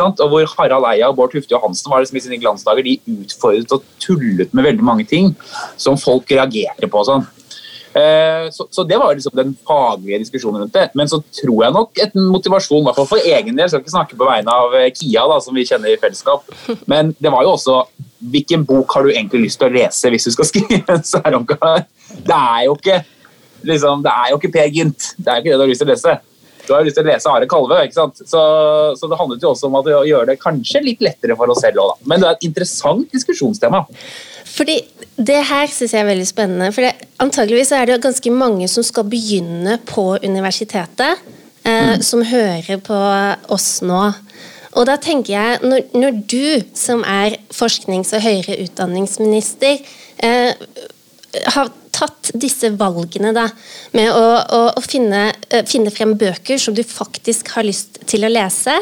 Og 0.00 0.24
hvor 0.32 0.48
Harald 0.56 0.88
Eia 0.90 1.10
og 1.10 1.18
Bård 1.18 1.34
Tufte 1.34 1.54
Johansen 1.54 1.92
var 1.92 2.02
liksom 2.02 2.18
i 2.18 2.24
sine 2.24 2.40
glansdager, 2.42 2.86
de 2.86 3.20
utfordret 3.22 3.76
og 3.76 3.86
tullet 4.02 4.52
med 4.56 4.66
veldig 4.66 4.86
mange 4.86 5.06
ting 5.08 5.34
som 5.76 6.00
folk 6.00 6.32
reagerte 6.32 6.90
på. 6.90 7.04
sånn. 7.06 7.26
Eh, 7.94 8.50
så, 8.50 8.66
så, 8.70 8.82
Det 8.84 8.96
var 8.98 9.14
liksom 9.14 9.36
den 9.38 9.56
faglige 9.66 10.18
diskusjonen 10.18 10.64
rundt 10.64 10.74
det. 10.74 10.88
Men 10.94 11.08
så 11.08 11.20
tror 11.22 11.64
jeg 11.64 11.74
nok 11.76 12.02
et 12.02 12.16
motivasjon, 12.18 12.82
i 12.82 12.88
hvert 12.88 12.98
fall 12.98 13.10
for 13.12 13.28
egen 13.36 13.54
del, 13.54 13.64
jeg 13.64 13.74
skal 13.74 13.84
ikke 13.84 13.94
snakke 13.94 14.18
på 14.18 14.28
vegne 14.28 14.56
av 14.64 14.74
eh, 14.74 14.90
Kia, 14.96 15.26
da, 15.30 15.38
som 15.42 15.54
vi 15.54 15.66
kjenner 15.68 15.92
i 15.92 16.00
fellesskap, 16.02 16.48
men 16.90 17.14
det 17.22 17.32
var 17.32 17.46
jo 17.46 17.54
også 17.54 17.84
hvilken 18.34 18.64
bok 18.66 18.94
har 18.96 19.04
du 19.04 19.12
egentlig 19.12 19.44
lyst 19.44 19.60
til 19.60 19.68
å 19.68 19.74
lese 19.74 20.10
hvis 20.10 20.26
du 20.26 20.32
skal 20.32 20.48
skrive 20.48 20.82
en 20.96 21.04
særomgang? 21.06 21.84
Det 22.24 22.38
er 22.38 22.62
jo 22.66 22.76
ikke 22.78 23.02
liksom, 23.66 24.04
det 24.04 24.12
er 24.12 24.30
jo 24.32 24.38
ikke 24.40 24.52
Per 24.54 24.70
Gynt. 24.76 25.10
Det 25.18 25.30
er 25.30 25.40
jo 25.40 25.44
ikke 25.44 25.52
det 25.52 25.58
du 25.58 25.64
har 25.64 25.72
lyst 25.72 25.84
til 25.84 25.90
å 25.90 25.94
lese. 25.94 26.14
Du 26.64 26.72
har 26.72 26.80
jo 26.80 26.88
lyst 26.88 26.96
til 26.98 27.04
å 27.04 27.10
lese 27.10 27.32
Are 27.32 27.48
Kalve. 27.48 27.80
ikke 27.84 27.98
sant? 27.98 28.20
Så, 28.24 28.42
så, 28.98 29.08
det 29.10 29.18
handlet 29.20 29.44
jo 29.44 29.50
også 29.52 29.68
om 29.68 29.78
at 29.80 29.90
å 29.92 30.04
gjøre 30.08 30.32
det 30.32 30.40
kanskje 30.42 30.82
litt 30.84 31.04
lettere 31.04 31.36
for 31.38 31.52
oss 31.52 31.60
selv 31.64 31.82
òg, 31.82 31.92
da. 31.92 32.08
Men 32.12 32.22
det 32.22 32.30
er 32.30 32.38
et 32.38 32.46
interessant 32.48 33.12
diskusjonstema. 33.12 33.84
Fordi 34.54 34.78
Det 35.14 35.40
her 35.46 35.70
syns 35.70 35.92
jeg 35.94 36.02
er 36.02 36.08
veldig 36.08 36.26
spennende. 36.26 36.72
for 36.72 36.82
det, 36.82 36.94
Antageligvis 37.22 37.72
er 37.72 37.86
det 37.86 38.02
ganske 38.02 38.30
mange 38.30 38.68
som 38.68 38.82
skal 38.82 39.04
begynne 39.04 39.78
på 39.86 40.18
universitetet, 40.24 41.20
eh, 41.64 41.94
mm. 41.94 42.02
som 42.02 42.22
hører 42.22 42.80
på 42.82 42.98
oss 43.48 43.80
nå. 43.82 44.14
Og 44.74 44.86
da 44.86 44.96
tenker 44.96 45.34
jeg, 45.34 45.58
når, 45.62 45.84
når 45.94 46.18
du 46.26 46.64
som 46.74 47.04
er 47.06 47.36
forsknings- 47.54 48.14
og 48.16 48.24
høyere 48.24 48.58
utdanningsminister, 48.64 49.78
eh, 50.18 50.54
har 51.46 51.70
tatt 52.04 52.34
disse 52.38 52.70
valgene 52.78 53.32
da, 53.36 53.48
med 53.96 54.10
å, 54.12 54.26
å, 54.42 54.60
å 54.76 54.84
finne, 54.84 55.26
uh, 55.50 55.62
finne, 55.68 55.92
frem 55.94 56.14
bøker 56.20 56.60
som 56.60 56.76
du 56.76 56.84
faktisk 56.86 57.54
har 57.56 57.66
lyst 57.66 58.02
til 58.10 58.26
å 58.26 58.32
lese, 58.32 58.76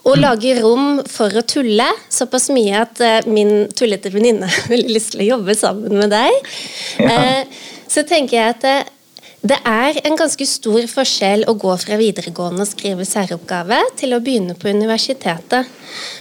og 0.00 0.14
mm. 0.16 0.22
lage 0.22 0.54
rom 0.62 1.02
for 1.10 1.34
å 1.36 1.44
tulle 1.44 1.84
såpass 2.08 2.48
mye 2.54 2.86
at 2.86 3.02
uh, 3.04 3.18
min 3.28 3.68
tullete 3.76 4.12
venninne 4.14 4.48
har 4.54 4.86
lyst 4.86 5.14
til 5.16 5.26
å 5.26 5.28
jobbe 5.34 5.58
sammen 5.58 5.98
med 6.00 6.14
deg, 6.14 6.54
ja. 7.02 7.18
uh, 7.18 7.68
så 7.90 8.06
tenker 8.06 8.38
jeg 8.38 8.56
at 8.56 8.96
det 9.40 9.56
er 9.64 9.96
en 10.04 10.18
ganske 10.20 10.44
stor 10.44 10.84
forskjell 10.90 11.46
å 11.48 11.54
gå 11.56 11.72
fra 11.80 11.96
videregående 11.96 12.66
og 12.66 12.68
skrive 12.68 13.06
særoppgave 13.08 13.78
til 13.96 14.12
å 14.12 14.20
begynne 14.20 14.52
på 14.52 14.68
universitetet. 14.68 15.70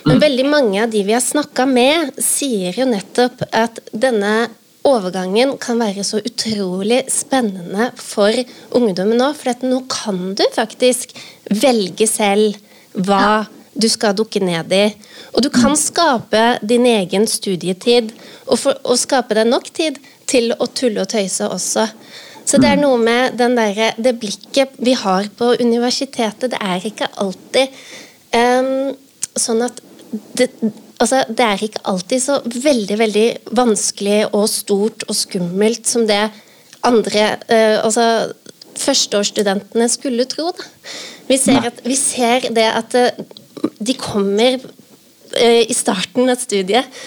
Men 0.05 0.15
mm. 0.15 0.21
veldig 0.23 0.45
mange 0.47 0.85
av 0.85 0.93
de 0.93 1.03
vi 1.03 1.15
har 1.15 1.23
snakka 1.23 1.65
med, 1.67 2.13
sier 2.23 2.79
jo 2.79 2.87
nettopp 2.87 3.43
at 3.51 3.81
denne 3.91 4.47
overgangen 4.89 5.55
kan 5.61 5.79
være 5.81 6.03
så 6.07 6.21
utrolig 6.25 7.03
spennende 7.13 7.91
for 7.99 8.33
ungdommen 8.77 9.19
nå. 9.19 9.31
For 9.37 9.65
nå 9.65 9.83
kan 9.91 10.33
du 10.37 10.43
faktisk 10.55 11.13
velge 11.49 12.07
selv 12.09 12.57
hva 12.93 13.45
du 13.79 13.87
skal 13.89 14.15
dukke 14.17 14.41
ned 14.43 14.73
i. 14.75 14.85
Og 15.33 15.43
du 15.45 15.49
kan 15.53 15.77
skape 15.79 16.59
din 16.65 16.87
egen 16.89 17.27
studietid, 17.29 18.11
og, 18.47 18.57
for, 18.59 18.79
og 18.83 18.99
skape 18.99 19.37
deg 19.37 19.47
nok 19.49 19.69
tid 19.75 19.99
til 20.29 20.53
å 20.57 20.67
tulle 20.67 21.05
og 21.05 21.11
tøyse 21.11 21.47
også. 21.47 21.87
Så 22.49 22.57
det 22.57 22.71
er 22.71 22.79
noe 22.81 22.97
med 22.97 23.37
der, 23.37 23.93
det 24.01 24.15
blikket 24.21 24.73
vi 24.81 24.95
har 24.97 25.29
på 25.37 25.53
universitetet. 25.61 26.49
Det 26.49 26.57
er 26.57 26.87
ikke 26.89 27.11
alltid 27.21 27.75
um, 28.33 28.95
sånn 29.37 29.61
at 29.67 29.83
det, 30.33 30.49
altså, 30.99 31.23
det 31.27 31.45
er 31.45 31.63
ikke 31.65 31.83
alltid 31.91 32.23
så 32.23 32.39
veldig, 32.45 32.97
veldig 32.99 33.27
vanskelig 33.57 34.19
og 34.29 34.47
stort 34.51 35.05
og 35.07 35.17
skummelt 35.17 35.87
som 35.89 36.07
det 36.09 36.21
andre 36.87 37.25
uh, 37.49 37.79
altså, 37.83 38.05
førsteårsstudentene 38.79 39.89
skulle 39.91 40.27
tro. 40.29 40.51
Da. 40.55 40.67
Vi 41.29 41.37
ser, 41.39 41.71
at, 41.71 41.81
vi 41.85 41.97
ser 41.99 42.49
det 42.55 42.67
at 42.67 42.99
uh, 42.99 43.23
de 43.79 43.95
kommer 43.99 44.59
uh, 44.59 45.63
i 45.63 45.75
starten 45.75 46.31
av 46.31 46.39
studiet 46.41 46.99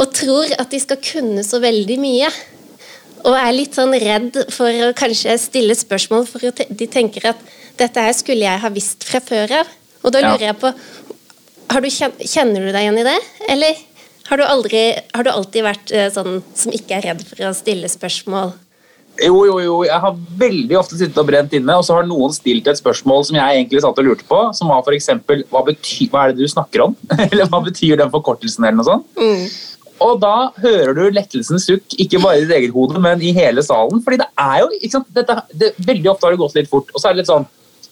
og 0.00 0.14
tror 0.16 0.54
at 0.58 0.70
de 0.72 0.80
skal 0.80 1.00
kunne 1.04 1.44
så 1.46 1.60
veldig 1.62 1.98
mye. 2.00 2.30
Og 3.28 3.36
er 3.36 3.52
litt 3.52 3.76
sånn 3.76 3.92
redd 4.00 4.38
for 4.54 4.72
å 4.86 4.94
kanskje 4.96 5.34
stille 5.36 5.76
spørsmål, 5.76 6.24
for 6.24 6.40
de 6.56 6.86
tenker 6.88 7.26
at 7.34 7.42
dette 7.76 8.00
her 8.00 8.14
skulle 8.16 8.46
jeg 8.46 8.62
ha 8.62 8.70
visst 8.72 9.04
fra 9.04 9.20
før 9.20 9.58
av. 9.60 9.74
Og 10.00 10.14
da 10.14 10.22
lurer 10.24 10.46
jeg 10.46 10.56
på 10.56 10.70
du, 11.70 11.90
Kjenner 11.90 12.66
du 12.66 12.72
deg 12.72 12.82
igjen 12.82 12.98
i 12.98 13.06
det, 13.06 13.18
eller 13.52 13.78
har 14.30 14.38
du, 14.38 14.44
aldri, 14.46 14.80
har 15.14 15.26
du 15.26 15.30
alltid 15.32 15.64
vært 15.66 15.92
eh, 15.94 16.10
sånn 16.14 16.40
som 16.54 16.74
ikke 16.74 16.98
er 16.98 17.08
redd 17.08 17.22
for 17.26 17.48
å 17.48 17.54
stille 17.56 17.88
spørsmål? 17.90 18.52
Jo, 19.20 19.40
jo, 19.44 19.56
jo. 19.60 19.78
Jeg 19.84 20.00
har 20.00 20.20
veldig 20.40 20.76
ofte 20.78 20.96
sittet 20.96 21.18
og 21.18 21.26
brent 21.28 21.52
inne, 21.56 21.74
og 21.76 21.82
så 21.84 21.98
har 21.98 22.06
noen 22.06 22.32
stilt 22.32 22.68
et 22.70 22.78
spørsmål 22.78 23.26
som 23.26 23.36
jeg 23.40 23.58
egentlig 23.58 23.82
satt 23.82 23.98
og 23.98 24.06
lurte 24.06 24.26
på, 24.28 24.38
som 24.56 24.70
var 24.70 24.86
f.eks.: 24.86 25.10
hva, 25.50 25.64
hva 25.64 26.22
er 26.22 26.32
det 26.32 26.38
du 26.38 26.46
snakker 26.48 26.86
om? 26.86 26.94
eller 27.26 27.50
hva 27.50 27.60
betyr 27.66 27.98
den 28.00 28.12
forkortelsen, 28.14 28.64
eller 28.64 28.78
noe 28.80 28.88
sånt? 28.88 29.10
Mm. 29.18 29.44
Og 30.00 30.20
da 30.22 30.34
hører 30.62 30.94
du 30.96 31.02
lettelsens 31.12 31.66
sukk, 31.68 31.98
ikke 32.00 32.22
bare 32.22 32.38
i 32.38 32.44
ditt 32.46 32.54
eget 32.56 32.72
hode, 32.72 33.02
men 33.02 33.20
i 33.20 33.34
hele 33.36 33.64
salen. 33.66 34.00
fordi 34.04 34.22
det 34.22 34.30
er 34.40 34.62
jo, 34.62 34.70
ikke 34.78 34.94
sant, 34.94 35.10
dette, 35.16 35.36
det, 35.52 35.74
Veldig 35.90 36.14
ofte 36.14 36.26
har 36.26 36.36
det 36.36 36.40
gått 36.40 36.56
litt 36.56 36.70
fort. 36.70 36.88
og 36.94 37.02
så 37.02 37.10
er 37.10 37.16
det 37.16 37.24
litt 37.24 37.32
sånn, 37.32 37.44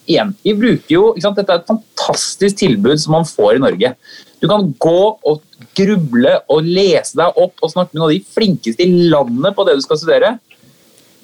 igjen, 0.09 0.33
vi 0.45 0.57
bruker 0.57 0.95
jo, 0.95 1.05
ikke 1.13 1.27
sant, 1.27 1.39
Dette 1.39 1.55
er 1.55 1.63
et 1.63 1.71
fantastisk 1.71 2.59
tilbud 2.63 2.97
som 3.01 3.15
man 3.19 3.29
får 3.29 3.59
i 3.59 3.63
Norge. 3.63 3.93
Du 4.39 4.47
kan 4.51 4.67
gå 4.81 5.01
og 5.29 5.41
gruble 5.79 6.35
og 6.51 6.67
lese 6.67 7.19
deg 7.19 7.41
opp 7.43 7.63
og 7.63 7.73
snakke 7.73 7.93
med 7.93 8.01
noen 8.01 8.09
av 8.09 8.15
de 8.17 8.37
flinkeste 8.37 8.85
i 8.85 9.09
landet 9.13 9.57
på 9.57 9.67
det 9.67 9.79
du 9.79 9.83
skal 9.85 10.01
studere. 10.01 10.37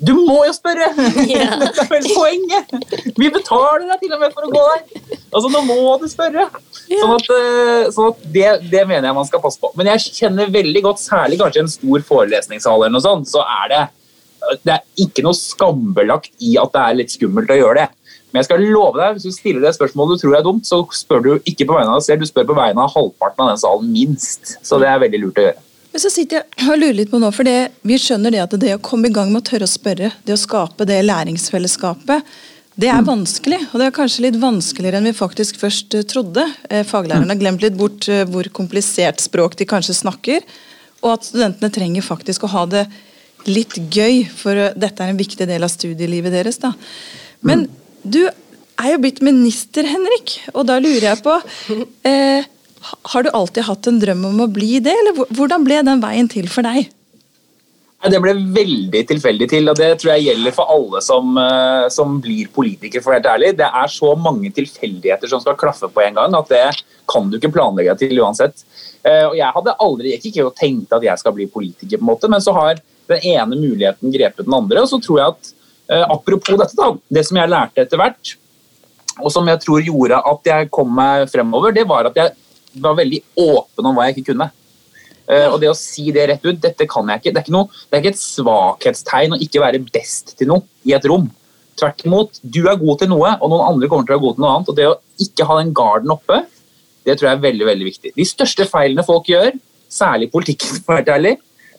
Du 0.05 0.12
må 0.19 0.41
jo 0.49 0.53
spørre! 0.55 0.91
Yeah. 1.25 1.55
Dette 1.61 1.85
er 1.85 1.88
vel 1.88 2.07
poenget! 2.12 3.14
Vi 3.17 3.29
betaler 3.33 3.87
deg 3.88 4.03
til 4.03 4.14
og 4.14 4.21
med 4.23 4.35
for 4.35 4.47
å 4.47 4.50
gå 4.53 4.62
der. 4.71 5.19
Altså, 5.31 5.49
Nå 5.50 5.62
må 5.67 5.95
du 6.03 6.07
spørre! 6.11 6.47
Sånn 6.85 7.14
at, 7.14 7.31
eh, 7.33 7.87
sånn 7.95 8.11
at 8.11 8.25
det, 8.35 8.49
det, 8.73 8.83
mener 8.91 9.09
jeg 9.09 9.17
man 9.17 9.29
skal 9.29 9.43
passe 9.43 9.61
på. 9.62 9.71
Men 9.79 9.93
jeg 9.95 10.19
kjenner 10.21 10.53
veldig 10.53 10.83
godt, 10.85 11.03
særlig 11.03 11.38
kanskje 11.41 11.64
en 11.64 11.73
stor 11.73 12.05
forelesningssal, 12.11 12.83
eller 12.83 12.95
noe 12.95 13.07
sånt, 13.07 13.31
så 13.31 13.45
er 13.62 13.71
det, 13.73 13.83
det 14.67 14.75
er 14.76 15.07
ikke 15.07 15.25
noe 15.25 15.38
skambelagt 15.38 16.33
i 16.45 16.57
at 16.61 16.75
det 16.75 16.85
er 16.85 16.99
litt 17.00 17.14
skummelt 17.14 17.55
å 17.55 17.61
gjøre 17.62 17.85
det. 17.85 18.03
Men 18.35 18.43
jeg 18.43 18.49
skal 18.49 18.64
love 18.67 18.99
deg, 18.99 19.14
hvis 19.14 19.29
du 19.29 19.31
stiller 19.31 19.62
det 19.62 19.71
spørsmålet 19.76 20.19
du 20.19 20.25
tror 20.25 20.33
er 20.35 20.43
dumt, 20.43 20.67
så 20.67 20.81
spør 20.91 21.21
du 21.23 21.29
ikke 21.47 21.69
på 21.69 21.76
vegne 21.76 21.93
av 21.93 22.00
deg 22.00 22.07
selv, 22.09 22.25
du 22.25 22.26
spør 22.26 22.49
på 22.49 22.57
vegne 22.59 22.83
av 22.83 22.91
halvparten 22.91 23.45
av 23.45 23.53
den 23.53 23.61
salen, 23.62 23.93
minst. 23.95 24.57
Så 24.67 24.81
det 24.83 24.88
er 24.91 24.99
veldig 25.05 25.21
lurt 25.23 25.38
å 25.38 25.45
gjøre. 25.45 25.62
Men 25.95 26.03
så 26.03 26.11
sitter 26.11 26.41
jeg 26.41 26.67
og 26.67 26.81
lurer 26.81 26.97
litt 26.99 27.12
på 27.12 27.21
nå, 27.23 27.31
for 27.31 27.47
det, 27.47 27.71
Vi 27.87 28.00
skjønner 28.03 28.35
det 28.35 28.41
at 28.43 28.57
det 28.59 28.73
å 28.75 28.81
komme 28.83 29.07
i 29.07 29.14
gang 29.14 29.31
med 29.31 29.45
å 29.45 29.47
tørre 29.47 29.69
å 29.69 29.71
spørre, 29.71 30.11
det 30.26 30.35
å 30.35 30.41
skape 30.41 30.88
det 30.91 30.99
læringsfellesskapet, 31.07 32.35
det 32.75 32.91
er 32.91 33.07
vanskelig. 33.07 33.61
Og 33.71 33.79
det 33.79 33.87
er 33.87 33.95
kanskje 33.95 34.25
litt 34.25 34.41
vanskeligere 34.43 34.99
enn 34.99 35.07
vi 35.07 35.14
faktisk 35.14 35.61
først 35.61 35.95
eh, 35.95 36.03
trodde. 36.11 36.43
Eh, 36.67 36.83
faglærerne 36.83 37.31
har 37.31 37.38
glemt 37.38 37.62
litt 37.62 37.79
bort 37.79 38.09
eh, 38.11 38.25
hvor 38.26 38.50
komplisert 38.57 39.23
språk 39.23 39.55
de 39.61 39.69
kanskje 39.71 39.95
snakker. 40.00 40.43
Og 41.05 41.12
at 41.12 41.29
studentene 41.29 41.71
trenger 41.71 42.03
faktisk 42.03 42.49
å 42.49 42.50
ha 42.50 42.64
det 42.67 42.88
litt 43.47 43.79
gøy, 43.95 44.25
for 44.26 44.75
dette 44.75 45.07
er 45.07 45.12
en 45.12 45.23
viktig 45.23 45.47
del 45.47 45.62
av 45.62 45.71
studielivet 45.71 46.35
deres. 46.35 46.59
da. 46.59 46.73
Men 47.47 47.69
du 48.04 48.23
er 48.25 48.90
jo 48.92 49.00
blitt 49.02 49.23
minister, 49.25 49.87
Henrik, 49.88 50.38
og 50.54 50.66
da 50.68 50.80
lurer 50.82 51.12
jeg 51.12 51.23
på 51.25 51.38
eh, 52.08 52.44
har 52.84 53.25
du 53.25 53.30
alltid 53.32 53.64
hatt 53.64 53.88
en 53.88 54.00
drøm 54.02 54.26
om 54.28 54.44
å 54.44 54.50
bli 54.52 54.78
det, 54.84 54.92
eller 54.92 55.25
hvordan 55.32 55.64
ble 55.64 55.80
den 55.87 56.02
veien 56.02 56.28
til 56.30 56.50
for 56.52 56.66
deg? 56.66 56.90
Det 58.04 58.18
ble 58.20 58.34
veldig 58.52 59.00
tilfeldig 59.08 59.46
til, 59.49 59.70
og 59.73 59.78
det 59.80 59.94
tror 60.00 60.11
jeg 60.12 60.26
gjelder 60.26 60.52
for 60.52 60.68
alle 60.75 61.00
som, 61.00 61.30
eh, 61.40 61.87
som 61.88 62.18
blir 62.20 62.50
politikere. 62.52 63.00
for 63.02 63.12
å 63.12 63.16
helt 63.16 63.30
ærlig. 63.30 63.56
Det 63.56 63.64
er 63.64 63.88
så 63.88 64.11
mange 64.14 64.50
tilfeldigheter 64.52 65.28
som 65.28 65.40
skal 65.40 65.56
klaffe 65.56 65.88
på 65.88 66.02
en 66.04 66.14
gang, 66.14 66.34
at 66.34 66.49
det 66.49 66.82
kan 67.08 67.30
du 67.30 67.38
ikke 67.38 67.54
planlegge 67.54 67.96
til 67.99 68.20
uansett. 68.20 68.64
Eh, 69.02 69.25
og 69.25 69.37
Jeg 69.37 69.52
hadde 69.54 69.76
aldri, 69.80 70.12
jeg 70.12 70.20
ikke 70.20 70.46
og 70.46 70.54
tenkte 70.54 70.96
at 70.96 71.02
jeg 71.02 71.18
skal 71.18 71.32
bli 71.32 71.46
politiker, 71.46 71.96
på 71.96 72.04
en 72.04 72.12
måte, 72.12 72.28
men 72.28 72.40
så 72.40 72.52
har 72.52 72.75
den 73.08 73.20
ene 73.25 73.56
muligheten 73.56 74.12
grepet 74.12 74.44
den 74.44 74.54
andre. 74.54 74.82
og 74.82 74.88
så 74.88 75.00
tror 75.00 75.18
jeg 75.18 75.26
at 75.28 75.52
Apropos 75.85 76.57
dette, 76.57 76.76
da, 76.79 76.87
det 77.12 77.23
som 77.29 77.37
jeg 77.37 77.50
lærte 77.53 77.83
etter 77.83 78.00
hvert, 78.00 78.31
og 79.21 79.31
som 79.31 79.47
jeg 79.50 79.61
tror 79.62 79.85
gjorde 79.85 80.19
at 80.31 80.49
jeg 80.49 80.71
kom 80.75 80.91
meg 80.97 81.29
fremover, 81.31 81.75
det 81.76 81.85
var 81.87 82.09
at 82.09 82.17
jeg 82.19 82.33
var 82.83 82.97
veldig 82.99 83.21
åpen 83.38 83.88
om 83.91 83.97
hva 83.97 84.09
jeg 84.09 84.17
ikke 84.17 84.33
kunne. 84.33 84.49
Uh, 85.25 85.55
og 85.55 85.61
det 85.62 85.71
å 85.71 85.76
si 85.79 86.11
det 86.12 86.26
rett 86.29 86.43
ut, 86.45 86.59
dette 86.61 86.87
kan 86.91 87.09
jeg 87.09 87.23
ikke. 87.23 87.31
Det 87.33 87.41
er 87.41 87.47
ikke, 87.47 87.55
noe, 87.55 87.85
det 87.88 87.97
er 87.97 88.03
ikke 88.03 88.12
et 88.12 88.21
svakhetstegn 88.21 89.37
å 89.37 89.41
ikke 89.47 89.62
være 89.62 89.81
best 89.87 90.35
til 90.38 90.50
noe 90.50 90.67
i 90.85 90.93
et 90.97 91.07
rom. 91.09 91.31
Tvert 91.81 92.05
imot, 92.07 92.43
du 92.43 92.61
er 92.69 92.81
god 92.81 93.00
til 93.00 93.11
noe, 93.11 93.31
og 93.41 93.53
noen 93.53 93.64
andre 93.71 93.88
kommer 93.91 94.07
til 94.07 94.14
å 94.14 94.19
være 94.19 94.25
god 94.26 94.37
til 94.37 94.45
noe 94.45 94.53
annet. 94.57 94.73
Og 94.73 94.79
det 94.79 94.91
å 94.91 94.99
ikke 95.25 95.47
ha 95.49 95.57
den 95.62 95.73
garden 95.76 96.12
oppe, 96.14 96.43
det 97.05 97.17
tror 97.17 97.31
jeg 97.31 97.38
er 97.38 97.47
veldig 97.47 97.71
veldig 97.71 97.88
viktig. 97.88 98.12
De 98.19 98.29
største 98.29 98.69
feilene 98.69 99.07
folk 99.07 99.31
gjør, 99.33 99.57
særlig 99.93 100.29
i 100.29 100.35
politikken, 100.35 100.83
for 100.85 100.97
å 100.97 101.00
være 101.00 101.17
ærlig, 101.17 101.35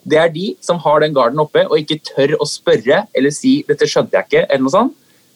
det 0.05 0.19
er 0.21 0.29
de 0.33 0.51
som 0.61 0.77
har 0.83 1.01
den 1.01 1.15
garden 1.15 1.41
oppe 1.41 1.65
og 1.65 1.79
ikke 1.79 2.01
tør 2.05 2.35
å 2.37 2.47
spørre 2.49 3.05
eller 3.09 3.33
si 3.33 3.57
'dette 3.67 3.89
skjønte 3.89 4.15
jeg 4.17 4.27
ikke', 4.29 4.45
eller 4.49 4.63
noe 4.67 4.75
sånt. 4.77 4.95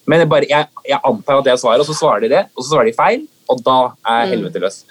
Men 0.10 0.24
jeg, 0.24 0.30
bare, 0.30 0.48
jeg, 0.50 0.70
jeg 0.90 1.00
antar 1.06 1.38
at 1.38 1.46
det 1.46 1.52
er 1.54 1.62
svaret, 1.62 1.84
og 1.84 1.90
så 1.90 1.98
svarer 1.98 2.26
de 2.26 2.30
det, 2.34 2.46
og 2.56 2.64
så 2.64 2.72
svarer 2.72 2.90
de 2.90 2.98
feil 2.98 3.28
og 3.50 3.64
da 3.66 3.78
er 4.06 4.26
mm. 4.28 4.32
helvete 4.34 4.62
løs. 4.62 4.82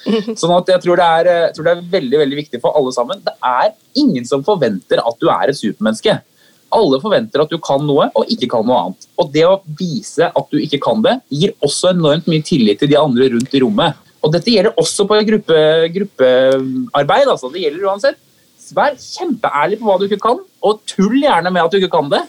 Sånn 0.40 0.54
at 0.56 0.72
jeg 0.72 0.82
tror, 0.82 1.02
er, 1.02 1.30
jeg 1.46 1.54
tror, 1.56 1.68
det 1.68 1.74
er, 1.76 1.84
veldig 1.92 2.22
veldig 2.24 2.40
viktig 2.40 2.60
for 2.62 2.74
alle 2.78 2.94
sammen. 2.94 3.20
Det 3.22 3.34
er 3.44 3.70
ingen 4.02 4.26
som 4.26 4.42
forventer 4.46 5.02
at 5.02 5.22
du 5.22 5.30
er 5.30 5.52
et 5.52 5.58
supermenneske. 5.58 6.16
Alle 6.74 6.98
forventer 7.00 7.44
at 7.44 7.52
du 7.52 7.56
kan 7.64 7.84
noe 7.86 8.10
og 8.18 8.32
ikke 8.34 8.50
kan 8.52 8.66
noe 8.66 8.80
annet. 8.82 9.06
Og 9.20 9.30
det 9.32 9.46
å 9.46 9.60
vise 9.78 10.26
at 10.28 10.50
du 10.50 10.58
ikke 10.60 10.82
kan 10.84 11.04
det, 11.06 11.16
gir 11.30 11.54
også 11.64 11.94
enormt 11.94 12.28
mye 12.28 12.44
tillit 12.44 12.82
til 12.82 12.90
de 12.90 12.98
andre 12.98 13.30
rundt 13.36 13.54
i 13.54 13.62
rommet. 13.62 14.04
Og 14.26 14.34
dette 14.34 14.50
gjelder 14.50 14.74
også 14.82 15.06
på 15.06 15.20
gruppe, 15.30 15.60
gruppearbeid. 15.94 17.30
Altså. 17.30 17.52
Det 17.54 17.62
gjelder 17.62 17.86
uansett. 17.86 18.18
Vær 18.76 18.98
kjempeærlig 18.98 19.78
på 19.80 19.88
hva 19.88 19.96
du 20.00 20.06
ikke 20.08 20.20
kan, 20.22 20.42
og 20.64 20.84
tull 20.88 21.18
gjerne 21.20 21.52
med 21.54 21.64
at 21.64 21.72
du 21.72 21.80
ikke 21.80 21.94
kan 21.96 22.12
det. 22.12 22.24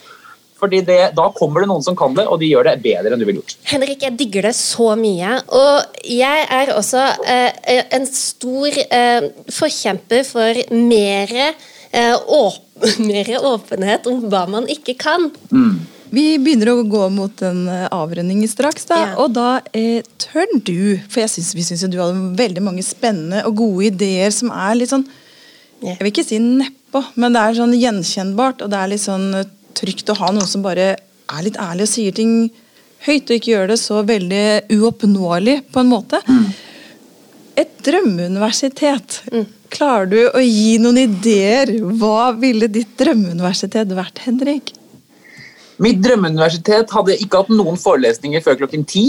Fordi 0.60 0.82
det, 0.84 0.98
Da 1.16 1.30
kommer 1.32 1.64
det 1.64 1.70
noen 1.70 1.84
som 1.84 1.96
kan 1.96 2.14
det, 2.16 2.26
og 2.28 2.40
de 2.40 2.50
gjør 2.50 2.68
det 2.68 2.80
bedre 2.84 3.14
enn 3.14 3.22
du 3.22 3.26
ville 3.28 3.40
gjort. 3.40 3.56
Henrik, 3.70 4.02
jeg 4.04 4.16
digger 4.20 4.50
det 4.50 4.56
så 4.58 4.90
mye. 5.00 5.38
Og 5.56 6.02
jeg 6.04 6.48
er 6.58 6.74
også 6.76 7.04
eh, 7.24 7.84
en 7.96 8.04
stor 8.08 8.80
eh, 8.84 9.30
forkjemper 9.56 10.26
for 10.28 10.60
mer, 10.76 11.32
eh, 11.92 12.34
åp 12.40 12.84
mer, 13.10 13.32
åpenhet 13.54 14.10
om 14.10 14.28
hva 14.28 14.44
man 14.52 14.68
ikke 14.72 14.98
kan. 15.00 15.30
Mm. 15.48 15.80
Vi 16.10 16.24
begynner 16.42 16.72
å 16.72 16.82
gå 16.90 17.04
mot 17.14 17.42
en 17.46 17.64
eh, 17.70 17.86
avrunding 17.94 18.42
straks, 18.50 18.88
da, 18.90 19.00
ja. 19.00 19.10
og 19.22 19.32
da 19.36 19.60
eh, 19.76 20.02
tør 20.18 20.48
du 20.58 20.98
For 21.06 21.22
jeg 21.22 21.32
synes, 21.36 21.50
vi 21.54 21.66
syns 21.66 21.86
du 21.86 22.00
hadde 22.00 22.32
veldig 22.38 22.64
mange 22.66 22.84
spennende 22.86 23.44
og 23.46 23.60
gode 23.62 23.90
ideer 23.92 24.34
som 24.34 24.50
er 24.50 24.76
litt 24.78 24.92
sånn 24.92 25.06
Jeg 25.84 26.00
vil 26.00 26.10
ikke 26.12 26.26
si 26.26 26.38
nedpå, 26.42 27.02
men 27.20 27.36
det 27.36 27.42
er 27.42 27.56
sånn 27.56 27.76
gjenkjennbart, 27.76 28.64
og 28.64 28.72
det 28.72 28.80
er 28.80 28.90
litt 28.92 29.04
sånn 29.04 29.30
trygt 29.78 30.10
å 30.12 30.18
ha 30.18 30.32
noen 30.34 30.48
som 30.48 30.64
bare 30.64 30.90
er 30.96 31.44
litt 31.46 31.56
ærlig 31.60 31.86
og 31.86 31.92
sier 31.92 32.16
ting 32.16 32.34
høyt, 33.06 33.30
og 33.30 33.36
ikke 33.36 33.54
gjør 33.54 33.70
det 33.72 33.78
så 33.80 34.02
veldig 34.06 34.44
uoppnåelig, 34.76 35.56
på 35.72 35.80
en 35.80 35.92
måte. 35.92 36.20
Mm. 36.26 36.50
Et 37.60 37.72
drømmeuniversitet. 37.86 39.22
Klarer 39.72 40.10
du 40.10 40.18
å 40.28 40.42
gi 40.42 40.76
noen 40.82 41.00
ideer? 41.06 41.72
Hva 42.00 42.32
ville 42.36 42.68
ditt 42.72 42.92
drømmeuniversitet 43.00 43.94
vært, 43.96 44.20
Henrik? 44.26 44.74
Mitt 45.80 46.00
drømmeuniversitet 46.04 46.90
hadde 46.92 47.16
ikke 47.24 47.40
hatt 47.40 47.52
noen 47.54 47.78
forelesninger 47.80 48.42
før 48.44 48.58
klokken 48.60 48.82
ti. 48.88 49.04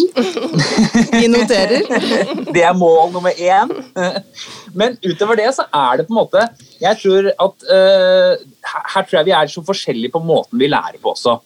Vi 1.19 1.27
noterer. 1.31 1.83
Det 2.55 2.63
er 2.63 2.77
mål 2.77 3.11
nummer 3.11 3.35
én. 3.35 3.71
Men 4.77 4.95
utover 5.03 5.39
det 5.39 5.49
så 5.55 5.65
er 5.67 5.99
det 5.99 6.05
på 6.07 6.13
en 6.13 6.19
måte 6.21 6.41
Jeg 6.79 6.97
tror 7.01 7.27
at 7.29 7.65
uh, 7.67 8.43
Her 8.93 9.05
tror 9.05 9.17
jeg 9.17 9.27
vi 9.27 9.33
er 9.35 9.49
så 9.51 9.63
forskjellige 9.67 10.13
på 10.13 10.21
måten 10.23 10.59
vi 10.59 10.69
lærer 10.71 10.99
på 11.01 11.11
også. 11.11 11.37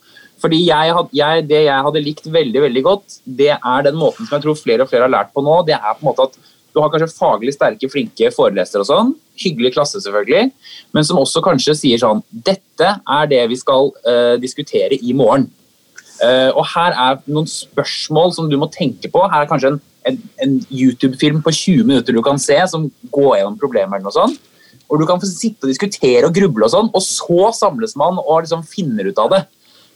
Fordi 0.41 0.61
jeg, 0.67 0.93
jeg, 1.15 1.45
Det 1.49 1.61
jeg 1.65 1.85
hadde 1.87 2.03
likt 2.05 2.29
veldig 2.31 2.63
veldig 2.67 2.83
godt, 2.85 3.19
det 3.25 3.53
er 3.55 3.85
den 3.87 3.97
måten 3.97 4.27
som 4.27 4.37
jeg 4.37 4.45
tror 4.45 4.59
flere 4.59 4.85
og 4.85 4.91
flere 4.91 5.07
har 5.07 5.13
lært 5.13 5.33
på 5.33 5.43
nå. 5.45 5.61
det 5.67 5.77
er 5.77 5.93
på 5.95 6.05
en 6.05 6.09
måte 6.11 6.29
at 6.29 6.37
Du 6.75 6.81
har 6.83 6.91
kanskje 6.93 7.13
faglig 7.15 7.55
sterke, 7.55 7.89
flinke 7.89 8.33
forelesere 8.35 8.83
og 8.83 8.89
sånn. 8.89 9.13
Hyggelig 9.41 9.73
klasse, 9.75 10.01
selvfølgelig. 10.03 10.51
Men 10.95 11.07
som 11.07 11.19
også 11.19 11.43
kanskje 11.45 11.75
sier 11.77 12.01
sånn 12.01 12.23
Dette 12.31 12.95
er 12.97 13.29
det 13.31 13.43
vi 13.51 13.59
skal 13.59 13.91
uh, 14.07 14.35
diskutere 14.41 14.99
i 14.99 15.15
morgen. 15.17 15.49
Uh, 16.21 16.51
og 16.55 16.63
her 16.71 16.95
er 16.95 17.19
noen 17.27 17.49
spørsmål 17.49 18.31
som 18.37 18.49
du 18.51 18.57
må 18.59 18.69
tenke 18.71 19.11
på. 19.11 19.23
Her 19.31 19.43
er 19.43 19.49
kanskje 19.51 19.73
en, 19.73 19.81
en, 20.07 20.21
en 20.45 20.57
YouTube-film 20.71 21.41
på 21.43 21.51
20 21.51 21.89
minutter 21.89 22.15
du 22.15 22.23
kan 22.23 22.39
se, 22.39 22.57
som 22.71 22.87
går 23.11 23.41
gjennom 23.41 23.59
problemer 23.59 23.97
eller 23.99 24.07
noe 24.07 24.15
sånt. 24.15 24.39
Og 24.85 25.01
du 25.01 25.07
kan 25.09 25.19
få 25.19 25.27
sitte 25.27 25.65
og 25.65 25.71
diskutere 25.73 26.27
og 26.27 26.35
gruble, 26.35 26.67
og 26.67 26.71
sånn, 26.71 26.91
og 26.93 27.01
så 27.01 27.51
samles 27.57 27.95
man 27.97 28.19
og 28.21 28.43
liksom 28.45 28.61
finner 28.69 29.09
ut 29.09 29.21
av 29.21 29.31
det 29.33 29.45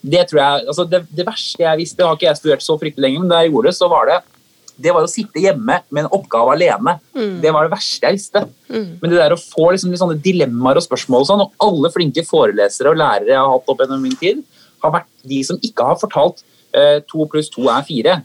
det 0.01 0.25
tror 0.29 0.39
jeg, 0.39 0.65
altså 0.71 0.85
det, 0.87 1.01
det, 1.11 1.25
verste 1.27 1.63
jeg 1.63 1.79
visste, 1.81 2.05
har 2.05 2.15
ikke 2.15 2.29
jeg 2.29 2.39
studert 2.39 2.63
så 2.63 2.77
fryktelig 2.79 3.03
lenge, 3.03 3.23
men 3.23 3.31
da 3.31 3.41
jeg 3.43 3.51
gjorde 3.51 3.71
det, 3.71 3.75
så 3.75 3.89
var 3.91 4.07
det 4.07 4.19
det 4.79 4.93
var 4.95 5.05
å 5.05 5.11
sitte 5.11 5.41
hjemme 5.43 5.79
med 5.89 6.05
en 6.05 6.11
oppgave 6.15 6.55
alene. 6.55 6.95
Mm. 7.15 7.39
Det 7.43 7.51
var 7.55 7.67
det 7.67 7.73
verste 7.73 8.07
jeg 8.07 8.17
visste. 8.17 8.45
Mm. 8.69 8.87
Men 9.01 9.11
det 9.11 9.19
der 9.19 9.35
å 9.35 9.41
få 9.41 9.69
liksom 9.73 9.95
sånne 9.99 10.19
dilemmaer 10.23 10.79
og 10.79 10.85
spørsmål 10.85 11.25
og 11.25 11.29
sånn, 11.29 11.43
og 11.45 11.65
alle 11.67 11.91
flinke 11.93 12.23
forelesere 12.27 12.93
og 12.93 12.99
lærere 13.01 13.33
jeg 13.33 13.41
har 13.41 13.51
hatt 13.53 13.71
opp 13.73 13.83
gjennom 13.83 14.05
min 14.05 14.17
tid, 14.19 14.41
har 14.83 14.95
vært 14.95 15.09
de 15.27 15.41
som 15.43 15.59
ikke 15.65 15.87
har 15.89 15.99
fortalt 15.99 16.43
eh, 16.71 16.99
to 17.09 17.27
pluss 17.31 17.51
to 17.51 17.67
er 17.67 17.83
fire 17.87 18.21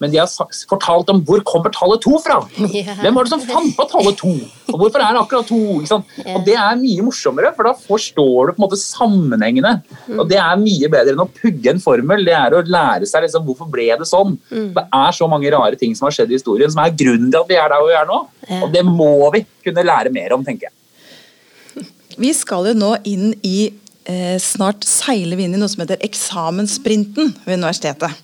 men 0.00 0.12
de 0.12 0.16
har 0.16 0.30
fortalt 0.70 1.10
om 1.12 1.20
hvor 1.28 1.42
kommer 1.44 1.72
tallet 1.74 2.00
to 2.00 2.16
fra. 2.24 2.38
Hvem 2.56 3.16
var 3.16 3.26
det 3.26 3.32
som 3.34 3.42
fant 3.44 3.74
på 3.76 3.84
tallet 3.90 4.16
to? 4.16 4.32
Og 4.70 4.78
hvorfor 4.80 5.02
er 5.02 5.12
det 5.12 5.20
akkurat 5.20 5.50
to? 5.50 5.58
Og 5.80 6.46
Det 6.46 6.54
er 6.56 6.78
mye 6.80 7.04
morsommere, 7.04 7.50
for 7.56 7.68
da 7.68 7.74
forstår 7.76 8.48
du 8.48 8.54
på 8.54 8.62
en 8.62 8.64
måte 8.64 8.80
sammenhengene. 8.80 9.74
Og 10.16 10.24
Det 10.30 10.38
er 10.40 10.62
mye 10.62 10.88
bedre 10.92 11.12
enn 11.12 11.24
å 11.24 11.28
pugge 11.28 11.74
en 11.74 11.82
formel. 11.84 12.24
Det 12.24 12.36
er 12.36 12.56
å 12.56 12.62
lære 12.64 13.08
seg 13.10 13.26
liksom, 13.26 13.44
hvorfor 13.48 13.68
ble 13.72 13.90
det 14.00 14.08
sånn. 14.08 14.38
Mm. 14.48 14.70
Det 14.78 14.86
er 15.02 15.18
så 15.20 15.28
mange 15.28 15.52
rare 15.52 15.76
ting 15.80 15.92
som 15.98 16.08
har 16.08 16.16
skjedd 16.16 16.32
i 16.32 16.38
historien, 16.38 16.72
som 16.72 16.80
er 16.84 16.96
grunnen 16.96 17.28
til 17.28 17.42
at 17.42 17.52
vi 17.52 17.60
er 17.60 17.68
der 17.74 17.84
vi 17.84 17.98
er 18.00 18.08
nå. 18.08 18.22
Og 18.62 18.72
det 18.72 18.86
må 18.88 19.12
vi 19.36 19.44
kunne 19.66 19.84
lære 19.84 20.14
mer 20.16 20.32
om, 20.36 20.46
tenker 20.46 20.70
jeg. 20.70 21.86
Vi 22.20 22.32
skal 22.36 22.72
jo 22.72 22.74
nå 22.76 22.94
inn 23.08 23.34
i 23.46 23.68
eh, 24.08 24.36
Snart 24.40 24.88
seiler 24.88 25.38
vi 25.38 25.46
inn 25.46 25.54
i 25.56 25.60
noe 25.60 25.70
som 25.70 25.84
heter 25.84 26.00
eksamenssprinten 26.08 27.34
ved 27.44 27.60
universitetet. 27.60 28.16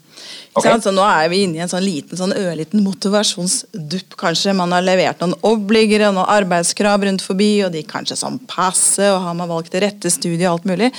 Okay. 0.57 0.81
Så 0.81 0.93
nå 0.95 1.05
er 1.05 1.29
vi 1.33 1.43
inne 1.45 1.59
i 1.59 1.63
en 1.65 1.71
sånn 1.71 1.85
liten, 1.85 2.17
sånn 2.19 2.35
ørliten 2.37 2.85
motivasjonsdupp, 2.85 4.17
kanskje. 4.21 4.55
Man 4.57 4.73
har 4.73 4.85
levert 4.85 5.21
noen 5.23 5.37
obligere 5.47 6.09
og 6.11 6.17
noen 6.17 6.33
arbeidskrav 6.33 7.05
rundt 7.05 7.25
forbi, 7.25 7.51
og 7.67 7.75
de 7.75 7.85
kanskje 7.87 8.19
sånn 8.23 8.39
passe, 8.49 9.05
og 9.13 9.21
har 9.27 9.37
man 9.39 9.51
valgt 9.51 9.75
det 9.77 9.85
rette 9.85 10.13
studiet 10.13 10.47
og 10.49 10.55
alt 10.55 10.71
mulig. 10.73 10.93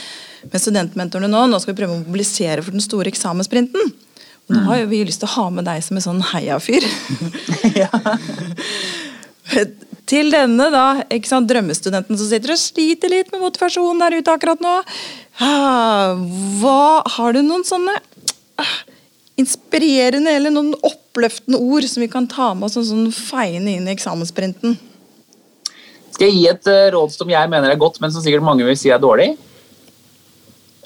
Men 0.52 0.64
studentmentorene 0.64 1.32
nå, 1.32 1.48
nå 1.50 1.62
skal 1.64 1.74
vi 1.74 1.82
prøve 1.82 1.98
å 1.98 2.04
mobilisere 2.04 2.64
for 2.66 2.76
den 2.76 2.86
store 2.86 3.12
eksamenssprinten. 3.14 3.96
Og 4.48 4.56
nå 4.56 4.62
har 4.70 4.84
jo 4.84 4.92
vi 4.94 5.02
lyst 5.04 5.20
til 5.24 5.28
å 5.28 5.36
ha 5.42 5.50
med 5.52 5.68
deg 5.68 5.82
som 5.84 5.98
en 6.00 6.06
sånn 6.06 6.24
heiafyr. 6.30 6.86
til 10.08 10.32
denne 10.32 10.70
da, 10.72 10.86
ikke 11.14 11.30
sant, 11.30 11.50
drømmestudenten 11.50 12.20
som 12.20 12.30
sitter 12.30 12.54
og 12.54 12.62
sliter 12.62 13.12
litt 13.12 13.32
med 13.34 13.44
motivasjonen 13.44 14.04
der 14.06 14.18
ute 14.22 14.36
akkurat 14.38 14.64
nå. 14.64 14.76
Ah, 15.44 16.16
hva, 16.62 17.04
Har 17.18 17.36
du 17.36 17.44
noen 17.44 17.66
sånne 17.68 17.98
ah, 18.62 18.78
inspirerende 19.38 20.34
eller 20.34 20.54
noen 20.54 20.74
oppløftende 20.86 21.60
ord 21.62 21.86
som 21.90 22.04
vi 22.04 22.10
kan 22.12 22.28
ta 22.30 22.54
med 22.58 22.70
oss 22.70 22.78
og 22.80 22.88
sånn 22.90 23.10
feiende 23.14 23.76
inn 23.78 23.88
i 23.88 23.94
eksamenssprinten? 23.94 24.78
Skal 26.18 26.32
jeg 26.32 26.38
gi 26.40 26.48
et 26.50 26.70
uh, 26.72 26.88
råd 26.96 27.14
som 27.14 27.30
jeg 27.30 27.52
mener 27.52 27.70
er 27.70 27.80
godt, 27.80 28.00
men 28.02 28.14
som 28.14 28.24
sikkert 28.26 28.46
mange 28.46 28.66
vil 28.66 28.78
si 28.80 28.90
er 28.90 29.02
dårlig? 29.02 29.36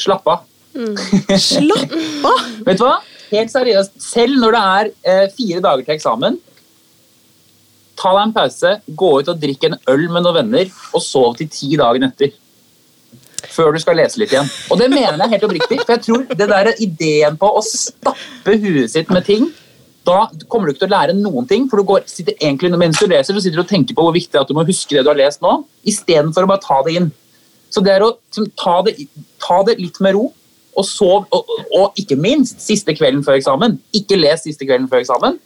Slapp 0.02 0.28
av. 0.28 0.44
Mm. 0.76 0.98
Slapp 1.40 1.96
av? 2.28 2.46
Vet 2.68 2.82
du 2.82 2.86
hva? 2.88 2.98
Helt 3.32 3.54
seriøst. 3.54 3.96
Selv 4.04 4.42
når 4.42 4.58
det 4.58 4.64
er 4.76 4.92
uh, 4.92 5.28
fire 5.38 5.64
dager 5.64 5.88
til 5.88 5.96
eksamen, 5.96 6.40
ta 8.02 8.12
deg 8.18 8.24
en 8.26 8.36
pause, 8.36 8.74
gå 8.98 9.12
ut 9.22 9.32
og 9.32 9.40
drikk 9.40 9.70
en 9.70 9.78
øl 9.94 10.08
med 10.10 10.26
noen 10.26 10.42
venner, 10.42 10.72
og 10.92 11.06
sov 11.06 11.38
til 11.40 11.48
ti 11.54 11.76
dager 11.80 12.10
etter 12.10 12.36
før 13.52 13.76
du 13.76 13.82
skal 13.84 14.00
lese 14.00 14.22
litt 14.22 14.34
igjen. 14.34 14.50
Og 14.72 14.80
det 14.80 14.90
mener 14.92 15.20
jeg 15.26 15.36
helt 15.36 15.48
oppriktig. 15.48 15.82
For 15.84 15.96
jeg 15.96 16.06
tror 16.08 16.24
det 16.30 16.48
der 16.52 16.72
ideen 16.78 17.40
på 17.40 17.50
å 17.60 17.64
stappe 17.66 18.56
huet 18.64 18.94
sitt 18.94 19.12
med 19.12 19.28
ting 19.28 19.50
da 20.08 20.24
kommer 20.50 20.68
du 20.68 20.74
ikke 20.74 20.84
til 20.86 20.90
å 20.90 20.96
lære 20.96 21.14
noen 21.14 21.48
ting, 21.50 21.68
for 21.70 21.78
du 21.78 21.86
går, 21.86 22.06
sitter 22.10 22.34
egentlig 22.40 22.72
mens 22.74 22.98
du 22.98 23.06
leser, 23.10 23.38
du 23.38 23.44
sitter 23.44 23.62
og 23.62 23.70
tenker 23.70 23.94
på 23.98 24.06
hvor 24.06 24.16
viktig 24.16 24.34
det 24.34 24.40
er 24.40 24.46
at 24.48 24.50
du 24.50 24.58
må 24.58 24.66
huske 24.66 24.96
det 24.96 25.04
du 25.06 25.12
har 25.12 25.20
lest 25.20 25.44
nå, 25.46 25.60
istedenfor 25.88 26.48
å 26.48 26.50
bare 26.50 26.64
ta 26.64 26.80
det 26.88 26.96
inn. 26.98 27.10
Så 27.72 27.84
det 27.86 27.94
er 27.94 28.06
å 28.06 28.16
som, 28.34 28.48
ta, 28.58 28.80
det, 28.88 28.96
ta, 29.42 29.60
det, 29.68 29.78
litt 29.80 30.00
med 30.04 30.18
ro, 30.18 30.32
og 30.72 30.88
sov. 30.88 31.28
Og, 31.36 31.54
og, 31.70 32.00
ikke 32.00 32.18
minst 32.20 32.64
siste 32.64 32.96
kvelden 32.98 33.22
før 33.28 33.38
eksamen. 33.38 33.78
Ikke 33.96 34.20
les 34.20 34.44
siste 34.48 34.66
kvelden 34.66 34.90
før 34.92 35.04
eksamen. 35.04 35.38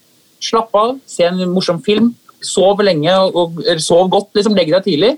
Slapp 0.43 0.73
av, 0.77 0.95
se 1.09 1.27
en 1.27 1.41
morsom 1.51 1.81
film, 1.85 2.11
sov 2.45 2.81
lenge 2.85 3.13
og, 3.25 3.59
og 3.59 3.81
sov 3.83 4.09
godt. 4.13 4.31
liksom 4.37 4.57
Legg 4.57 4.71
deg 4.73 4.87
tidlig. 4.87 5.11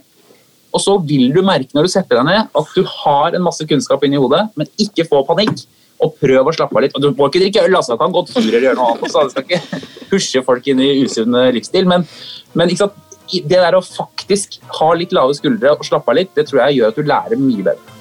Og 0.75 0.83
så 0.83 0.97
vil 1.07 1.31
du 1.33 1.41
merke 1.45 1.73
når 1.75 1.87
du 1.87 1.93
setter 1.93 2.19
deg 2.19 2.27
ned 2.27 2.59
at 2.59 2.75
du 2.75 2.83
har 2.91 3.35
en 3.37 3.45
masse 3.45 3.65
kunnskap 3.69 4.03
inni 4.05 4.19
hodet, 4.19 4.43
men 4.59 4.69
ikke 4.81 5.07
få 5.09 5.23
panikk. 5.27 5.65
Og 6.03 6.13
prøv 6.21 6.45
å 6.45 6.53
slappe 6.53 6.77
av 6.77 6.83
litt. 6.85 6.93
Og 6.93 7.01
du 7.01 7.07
må 7.17 7.25
ikke 7.25 7.41
drikke 7.41 7.63
øl, 7.65 7.73
altså. 7.79 7.95
Du 7.95 8.01
kan 8.03 8.13
gå 8.13 8.21
turer 8.29 8.61
gjøre 8.61 8.77
noe 8.77 8.91
annet. 8.93 9.09
Så 9.09 9.23
du 9.25 9.31
skal 9.33 9.47
ikke 9.47 9.79
pushe 10.11 10.43
folk 10.45 10.67
inn 10.69 10.83
i 10.83 10.91
usunn 11.01 11.33
livsstil. 11.55 11.87
Men, 11.89 12.05
men 12.53 12.69
det 12.69 13.47
der 13.49 13.77
å 13.79 13.81
faktisk 13.81 14.59
ha 14.77 14.91
litt 14.93 15.15
lave 15.15 15.33
skuldre 15.33 15.73
og 15.73 15.87
slappe 15.87 16.13
av 16.13 16.19
litt, 16.19 16.35
det 16.37 16.45
tror 16.51 16.61
jeg 16.67 16.77
gjør 16.77 16.93
at 16.93 16.99
du 16.99 17.09
lærer 17.09 17.41
mye 17.41 17.65
bedre. 17.65 17.97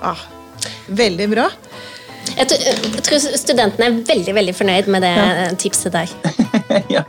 Ah, 0.00 0.24
veldig 0.88 1.28
bra. 1.34 1.50
Jeg 2.28 2.48
tror, 2.50 2.64
jeg 2.64 3.04
tror, 3.06 3.28
studentene 3.40 3.88
er 3.88 4.00
veldig 4.08 4.34
veldig 4.36 4.54
fornøyd 4.56 4.90
med 4.92 5.04
det 5.04 5.12
ja. 5.16 5.46
tipset 5.60 5.94
der. 5.94 6.12
ja. 6.96 7.04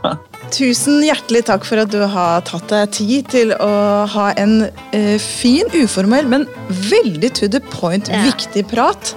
Tusen 0.49 1.03
hjertelig 1.05 1.43
takk 1.45 1.65
for 1.67 1.81
at 1.81 1.91
du 1.93 1.99
har 2.09 2.41
tatt 2.47 2.71
deg 2.71 2.93
tid 2.95 3.29
til 3.29 3.53
å 3.61 3.71
ha 4.09 4.29
en 4.39 4.63
eh, 4.95 5.17
fin, 5.21 5.69
uformell, 5.77 6.29
men 6.29 6.47
veldig 6.89 7.29
to 7.37 7.49
the 7.51 7.61
point, 7.73 8.09
ja. 8.09 8.23
viktig 8.25 8.65
prat. 8.71 9.13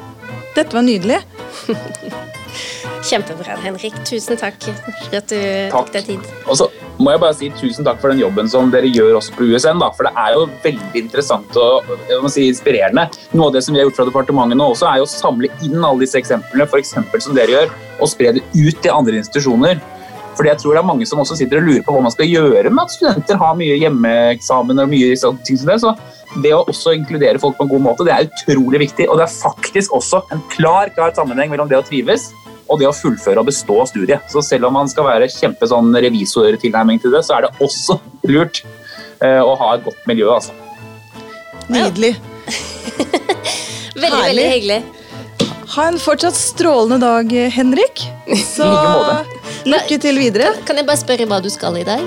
Dette 0.57 0.77
var 0.77 0.85
nydelig. 0.85 1.23
Kjempebra, 3.03 3.57
Henrik. 3.64 3.97
Tusen 4.07 4.38
takk 4.38 4.61
for 4.62 5.16
at 5.18 5.33
du 5.33 5.38
takk. 5.38 5.73
tok 5.73 5.92
deg 5.97 6.11
tid. 6.12 6.29
Og 6.47 6.59
så 6.61 6.68
må 7.03 7.14
jeg 7.14 7.23
bare 7.23 7.35
si 7.35 7.49
tusen 7.59 7.87
takk 7.87 7.99
for 8.03 8.12
den 8.12 8.21
jobben 8.21 8.51
som 8.51 8.71
dere 8.71 8.90
gjør 8.92 9.16
også 9.18 9.35
på 9.38 9.49
USN. 9.49 9.81
Da, 9.83 9.88
for 9.97 10.07
det 10.07 10.12
er 10.23 10.37
jo 10.37 10.45
veldig 10.62 11.03
interessant 11.03 11.59
og 11.59 11.88
si, 12.31 12.47
inspirerende. 12.51 13.09
Noe 13.33 13.49
av 13.49 13.57
det 13.57 13.64
som 13.66 13.75
vi 13.75 13.83
har 13.83 13.88
gjort 13.88 14.03
fra 14.03 14.09
departementet 14.11 14.61
nå 14.61 14.68
også, 14.75 14.87
er 14.90 15.01
jo 15.01 15.09
å 15.09 15.11
samle 15.11 15.51
inn 15.64 15.81
alle 15.81 16.05
disse 16.05 16.21
eksemplene, 16.21 16.68
f.eks. 16.68 16.95
som 17.25 17.35
dere 17.38 17.57
gjør, 17.57 17.75
og 17.99 18.12
spre 18.12 18.37
det 18.37 18.45
ut 18.53 18.79
til 18.85 18.95
andre 18.95 19.18
institusjoner. 19.23 19.83
Fordi 20.37 20.49
jeg 20.49 20.61
tror 20.62 20.75
det 20.75 20.81
er 20.81 20.88
mange 20.88 21.07
som 21.09 21.21
også 21.21 21.37
sitter 21.38 21.61
og 21.61 21.68
lurer 21.68 21.85
på 21.85 21.95
hva 21.95 22.03
man 22.07 22.14
skal 22.14 22.31
gjøre 22.31 22.71
med 22.73 22.83
at 22.87 22.95
studenter 22.95 23.40
har 23.40 23.57
mye 23.59 23.79
hjemmeeksamen 23.83 24.85
og 24.85 24.92
mye 24.92 25.16
ting 25.47 25.59
som 25.61 25.73
det. 25.73 25.79
Så 25.83 25.95
det 26.42 26.55
å 26.57 26.62
også 26.64 26.95
inkludere 26.97 27.40
folk 27.42 27.59
på 27.59 27.66
en 27.66 27.73
god 27.73 27.85
måte, 27.85 28.07
det 28.09 28.14
er 28.14 28.29
utrolig 28.31 28.81
viktig. 28.87 29.09
Og 29.11 29.21
det 29.21 29.27
er 29.27 29.35
faktisk 29.35 29.92
også 29.99 30.23
en 30.33 30.40
klar, 30.55 30.92
klar 30.97 31.12
sammenheng 31.16 31.53
mellom 31.53 31.68
det 31.68 31.81
å 31.81 31.85
trives 31.87 32.31
og 32.71 32.81
det 32.81 32.88
å 32.88 32.95
fullføre 32.97 33.42
og 33.42 33.51
bestå 33.51 33.83
studiet. 33.90 34.25
Så 34.33 34.40
selv 34.47 34.71
om 34.71 34.77
man 34.79 34.88
skal 34.88 35.09
være 35.09 35.29
kjempe 35.33 35.68
sånn 35.68 35.92
revisortilnærming 35.92 37.03
til 37.03 37.12
det, 37.12 37.25
så 37.27 37.37
er 37.37 37.47
det 37.47 37.53
også 37.64 37.99
lurt 38.31 38.62
uh, 39.21 39.42
å 39.45 39.53
ha 39.61 39.75
et 39.77 39.85
godt 39.85 40.09
miljø, 40.09 40.31
altså. 40.33 40.57
Nydelig. 41.68 42.14
veldig, 43.95 44.09
Herlig. 44.09 44.25
veldig 44.31 44.49
hyggelig. 44.55 44.81
Ha 45.73 45.87
en 45.88 46.01
fortsatt 46.01 46.37
strålende 46.37 47.01
dag, 47.05 47.37
Henrik. 47.53 48.07
Så 48.55 48.68
lykke 49.68 50.01
til 50.03 50.20
videre. 50.20 50.53
Kan 50.66 50.81
jeg 50.81 50.88
bare 50.88 51.01
spørre 51.01 51.29
hva 51.31 51.40
du 51.42 51.51
skal 51.53 51.79
i 51.81 51.87
dag? 51.87 52.05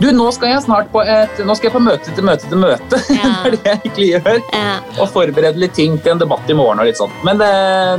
Du, 0.00 0.08
nå 0.10 0.26
skal 0.34 0.50
jeg 0.50 0.62
snart 0.64 0.88
på 0.92 1.02
et, 1.06 1.38
nå 1.46 1.54
skal 1.54 1.68
jeg 1.68 1.74
på 1.76 1.82
møte 1.82 2.14
til 2.16 2.26
møte 2.26 2.48
til 2.50 2.60
møte. 2.60 2.98
Ja. 3.14 3.28
det 3.44 3.50
er 3.50 3.54
det 3.54 3.60
jeg 3.64 3.78
egentlig 3.78 4.06
gjør. 4.08 4.40
Ja. 4.52 4.72
Og 4.98 5.10
forberede 5.12 5.60
litt 5.60 5.74
ting 5.76 5.96
til 6.02 6.14
en 6.14 6.22
debatt 6.22 6.50
i 6.50 6.56
morgen. 6.56 6.80
og 6.82 6.88
litt 6.88 6.98
sånn. 6.98 7.12
Men 7.26 7.38
det, 7.40 7.50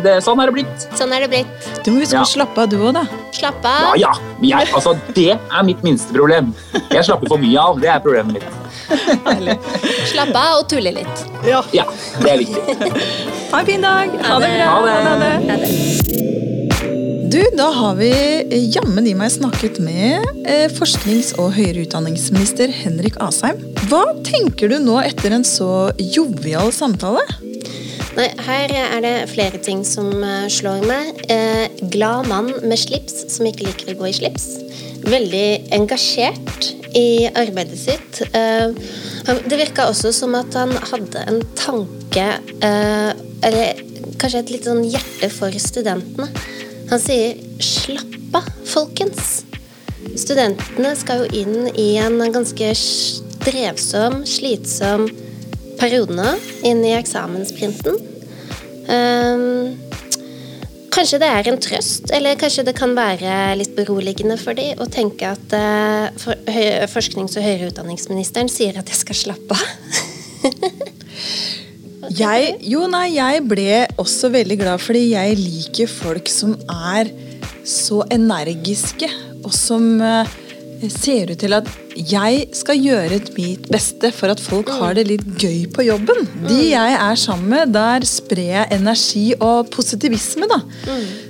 det, 0.03 0.17
sånn 0.25 0.41
er 0.43 0.51
det 0.51 0.58
blitt. 0.58 0.88
Sånn 0.99 1.13
er 1.15 1.25
det 1.25 1.31
blitt. 1.31 1.69
Du 1.86 1.93
må 1.93 2.01
huske 2.03 2.17
ja. 2.17 2.25
å 2.25 2.29
slappe 2.29 2.65
av, 2.65 2.69
du 2.71 2.77
òg, 2.81 2.91
da. 2.97 3.05
Slappe 3.36 3.71
av. 3.71 3.95
Ja, 3.95 4.12
ja. 4.12 4.60
Jeg, 4.60 4.73
altså, 4.75 4.95
det 5.15 5.31
er 5.38 5.65
mitt 5.67 5.81
minste 5.88 6.15
problem. 6.15 6.51
Jeg 6.91 7.08
slapper 7.08 7.31
for 7.31 7.41
mye 7.41 7.63
av. 7.63 7.79
Det 7.81 7.91
er 7.95 8.03
problemet 8.03 8.38
mitt. 8.38 8.62
Slappe 10.12 10.43
av 10.43 10.60
og 10.60 10.67
tulle 10.71 10.93
litt. 10.99 11.25
Ja. 11.47 11.63
ja 11.73 11.88
det 12.21 12.36
er 12.36 12.43
viktig. 12.43 12.93
ha 13.53 13.63
en 13.63 13.71
fin 13.71 13.89
dag. 13.89 14.21
Ha 14.29 14.39
det 14.43 14.53
bra. 14.60 14.69
Ha 14.75 14.86
det. 14.86 15.01
Ha 15.10 15.60
det. 15.63 16.24
Du, 17.36 17.41
da 17.52 17.65
har 17.76 17.98
vi 18.00 18.08
jammen 18.71 19.04
i 19.10 19.12
meg 19.17 19.28
snakket 19.34 19.82
med 19.84 20.24
eh, 20.48 20.69
forsknings- 20.71 21.34
og 21.36 21.50
høyere 21.58 21.82
utdanningsminister 21.84 22.71
Henrik 22.71 23.17
Asheim. 23.19 23.60
Hva 23.89 24.13
tenker 24.24 24.71
du 24.71 24.78
nå 24.80 24.95
etter 25.02 25.36
en 25.36 25.43
så 25.43 25.89
jovial 26.00 26.71
samtale? 26.71 27.26
Nei, 28.15 28.30
her 28.48 28.71
er 28.80 29.04
det 29.04 29.13
flere 29.34 29.60
ting 29.60 29.84
som 29.84 30.13
eh, 30.24 30.48
slår 30.48 30.88
meg. 30.88 31.12
Eh, 31.28 31.76
glad 31.91 32.32
mann 32.32 32.54
med 32.63 32.80
slips 32.80 33.26
som 33.36 33.52
ikke 33.52 33.67
liker 33.67 33.91
å 33.91 34.00
gå 34.00 34.13
i 34.13 34.15
slips. 34.21 34.48
Veldig 35.04 35.45
engasjert 35.76 36.71
i 36.95 37.28
arbeidet 37.36 37.84
sitt. 37.84 38.24
Eh, 38.32 38.71
det 39.43 39.60
virka 39.60 39.91
også 39.91 40.15
som 40.15 40.39
at 40.39 40.56
han 40.56 40.71
hadde 40.88 41.28
en 41.28 41.43
tanke 41.60 42.30
eh, 42.63 43.12
Eller 43.43 43.84
kanskje 44.21 44.39
et 44.39 44.56
litt 44.56 44.71
sånn 44.71 44.86
hjerte 44.88 45.36
for 45.36 45.52
studentene. 45.60 46.32
Han 46.91 47.02
sier 47.02 47.36
'slapp 47.60 48.36
av, 48.38 48.50
folkens'. 48.69 49.43
Studentene 50.15 50.93
skal 50.95 51.24
jo 51.24 51.41
inn 51.41 51.69
i 51.74 51.95
en 51.98 52.19
ganske 52.32 52.69
strevsom, 52.78 54.21
slitsom 54.30 55.08
periode 55.80 56.15
nå, 56.15 56.36
inn 56.63 56.84
i 56.86 56.93
eksamensprinten. 56.95 57.98
Um, 58.86 59.76
kanskje 60.93 61.19
det 61.19 61.28
er 61.28 61.50
en 61.50 61.60
trøst, 61.60 62.12
eller 62.15 62.38
kanskje 62.39 62.67
det 62.69 62.76
kan 62.78 62.93
være 62.95 63.56
litt 63.60 63.74
beroligende 63.76 64.38
for 64.39 64.56
dem 64.58 64.80
å 64.80 64.88
tenke 64.88 65.34
at 65.36 65.56
uh, 65.58 66.08
for, 66.21 66.38
forsknings- 66.93 67.36
og 67.36 67.48
høyere 67.48 67.71
utdanningsministeren 67.74 68.52
sier 68.52 68.78
at 68.80 68.93
jeg 68.93 69.02
skal 69.02 69.24
slappe 69.26 69.58
av. 69.58 69.65
Jeg, 72.15 72.54
jo, 72.63 72.86
nei, 72.88 73.17
jeg 73.17 73.41
ble 73.43 73.82
også 73.99 74.30
veldig 74.32 74.56
glad 74.62 74.80
fordi 74.80 75.01
jeg 75.12 75.36
liker 75.36 75.89
folk 75.91 76.30
som 76.32 76.54
er 76.71 77.10
så 77.67 78.04
energiske, 78.13 79.10
og 79.43 79.51
som 79.51 79.97
uh, 79.99 80.30
ser 80.93 81.32
ut 81.34 81.39
til 81.41 81.56
at 81.58 81.67
jeg 81.95 82.48
skal 82.58 82.80
gjøre 82.82 83.19
mitt 83.38 83.67
beste 83.71 84.12
for 84.15 84.34
at 84.34 84.41
folk 84.43 84.69
har 84.80 84.95
det 84.98 85.06
litt 85.08 85.26
gøy 85.39 85.65
på 85.74 85.86
jobben. 85.88 86.26
De 86.48 86.58
jeg 86.71 86.98
er 86.98 87.19
sammen 87.19 87.52
med, 87.54 87.74
der 87.76 88.06
sprer 88.10 88.50
jeg 88.52 88.80
energi 88.80 89.26
og 89.39 89.69
positivisme. 89.74 90.48
da. 90.52 90.60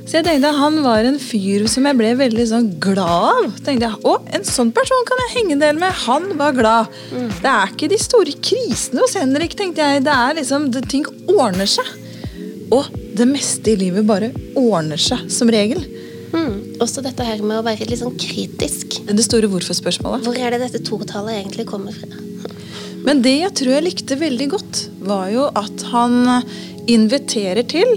Så 0.06 0.20
jeg 0.20 0.28
tenkte 0.28 0.52
han 0.54 0.82
var 0.86 1.06
en 1.08 1.18
fyr 1.22 1.65
som 1.72 1.86
jeg 1.89 1.98
ble 1.98 2.12
veldig 2.20 2.46
sånn 2.50 2.68
glad 2.82 3.30
av. 3.32 3.52
tenkte 3.65 3.89
jeg, 3.89 4.02
Å, 4.06 4.15
en 4.38 4.46
sånn 4.46 4.72
person 4.76 5.06
kan 5.10 5.22
jeg 5.24 5.34
henge 5.38 5.56
en 5.58 5.63
del 5.65 5.82
med. 5.82 5.94
Han 6.06 6.32
var 6.38 6.56
glad. 6.58 6.94
Det 7.41 7.52
er 7.52 7.74
ikke 7.74 7.89
de 7.91 8.00
store 8.02 8.36
krisene 8.41 9.02
hos 9.02 9.18
Henrik, 9.18 9.58
tenkte 9.58 9.86
jeg. 9.86 10.06
Det 10.06 10.13
er 10.13 10.38
liksom, 10.41 10.70
det, 10.74 10.86
Ting 10.91 11.06
ordner 11.34 11.70
seg. 11.70 11.89
Og 12.74 12.88
det 13.15 13.28
meste 13.30 13.74
i 13.74 13.80
livet 13.80 14.06
bare 14.08 14.32
ordner 14.58 15.00
seg, 15.02 15.26
som 15.32 15.50
regel. 15.54 15.82
Også 16.84 17.04
dette 17.06 17.26
her 17.26 17.42
med 17.46 17.60
å 17.60 17.66
være 17.66 17.88
litt 17.88 18.02
sånn 18.02 18.18
kritisk. 18.20 19.00
Det 19.08 19.26
store 19.26 19.50
hvorfor-spørsmålet. 19.52 20.26
Hvor 20.28 20.40
er 20.40 20.56
det 20.56 20.62
dette 20.66 20.84
totallet 20.88 21.40
egentlig 21.40 21.68
kommer 21.70 21.96
fra? 21.96 22.22
Men 23.06 23.22
det 23.22 23.36
jeg 23.38 23.54
tror 23.60 23.76
jeg 23.76 23.86
likte 23.86 24.18
veldig 24.18 24.48
godt, 24.56 24.82
var 25.06 25.30
jo 25.34 25.48
at 25.54 25.84
han 25.92 26.16
inviterer 26.90 27.66
til 27.70 27.92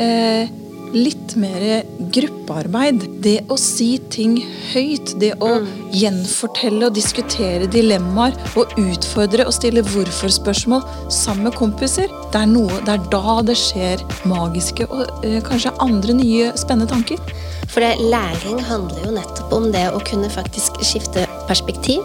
eh, 0.00 0.48
litt 0.96 1.34
mer 1.38 1.84
gruppearbeid. 2.14 3.04
Det 3.24 3.38
å 3.52 3.58
si 3.60 3.96
ting 4.12 4.38
høyt. 4.72 5.14
Det 5.20 5.32
å 5.44 5.52
gjenfortelle 5.94 6.88
og 6.88 6.96
diskutere 6.96 7.68
dilemmaer. 7.70 8.36
Og 8.58 8.72
utfordre 8.80 9.46
og 9.46 9.54
stille 9.56 9.84
hvorfor-spørsmål 9.86 10.84
sammen 11.12 11.48
med 11.48 11.58
kompiser. 11.58 12.12
Det 12.32 12.42
er, 12.42 12.50
noe, 12.50 12.80
det 12.86 12.96
er 12.96 13.08
da 13.12 13.38
det 13.46 13.58
skjer 13.60 14.04
magiske 14.28 14.88
og 14.88 15.26
eh, 15.26 15.40
kanskje 15.44 15.74
andre 15.84 16.16
nye 16.16 16.52
spennende 16.58 16.90
tanker. 16.92 17.20
For 17.66 17.82
det, 17.84 17.96
læring 18.00 18.62
handler 18.64 19.04
jo 19.04 19.16
nettopp 19.16 19.52
om 19.56 19.68
det 19.74 19.88
å 19.92 20.00
kunne 20.06 20.30
faktisk 20.32 20.80
skifte 20.86 21.26
perspektiv. 21.50 22.04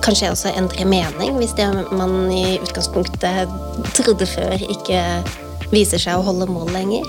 Kanskje 0.00 0.30
også 0.32 0.54
endre 0.56 0.86
mening, 0.88 1.36
hvis 1.36 1.52
det 1.58 1.66
man 1.92 2.30
i 2.32 2.56
utgangspunktet 2.62 3.50
trodde 3.98 4.26
før, 4.30 4.56
ikke 4.72 5.02
viser 5.70 6.02
seg 6.02 6.18
å 6.18 6.26
holde 6.26 6.48
mål 6.50 6.72
lenger. 6.74 7.06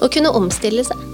Og 0.00 0.12
kunne 0.12 0.32
omstille 0.36 0.84
seg. 0.86 1.08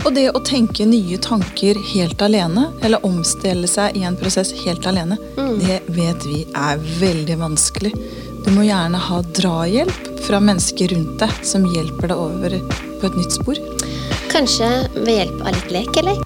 Og 0.00 0.14
det 0.16 0.30
å 0.32 0.40
tenke 0.40 0.86
nye 0.88 1.18
tanker 1.20 1.76
helt 1.90 2.22
alene, 2.24 2.70
eller 2.80 3.04
omstille 3.04 3.68
seg 3.68 3.98
i 4.00 4.06
en 4.08 4.16
prosess 4.16 4.54
helt 4.62 4.86
alene, 4.88 5.18
det 5.60 5.82
vet 5.92 6.24
vi 6.24 6.46
er 6.56 6.80
veldig 7.02 7.36
vanskelig. 7.42 7.92
Du 8.46 8.48
må 8.56 8.64
gjerne 8.64 8.96
ha 8.96 9.20
drahjelp 9.36 10.10
fra 10.24 10.40
mennesker 10.40 10.94
rundt 10.94 11.20
deg 11.20 11.44
som 11.44 11.68
hjelper 11.74 12.14
deg 12.14 12.24
over 12.24 12.56
på 13.00 13.10
et 13.10 13.20
nytt 13.20 13.36
spor. 13.36 13.60
Kanskje 14.32 14.70
ved 14.96 15.16
hjelp 15.18 15.44
av 15.44 15.56
litt 15.58 15.74
lek, 15.76 15.96
eller? 16.00 16.24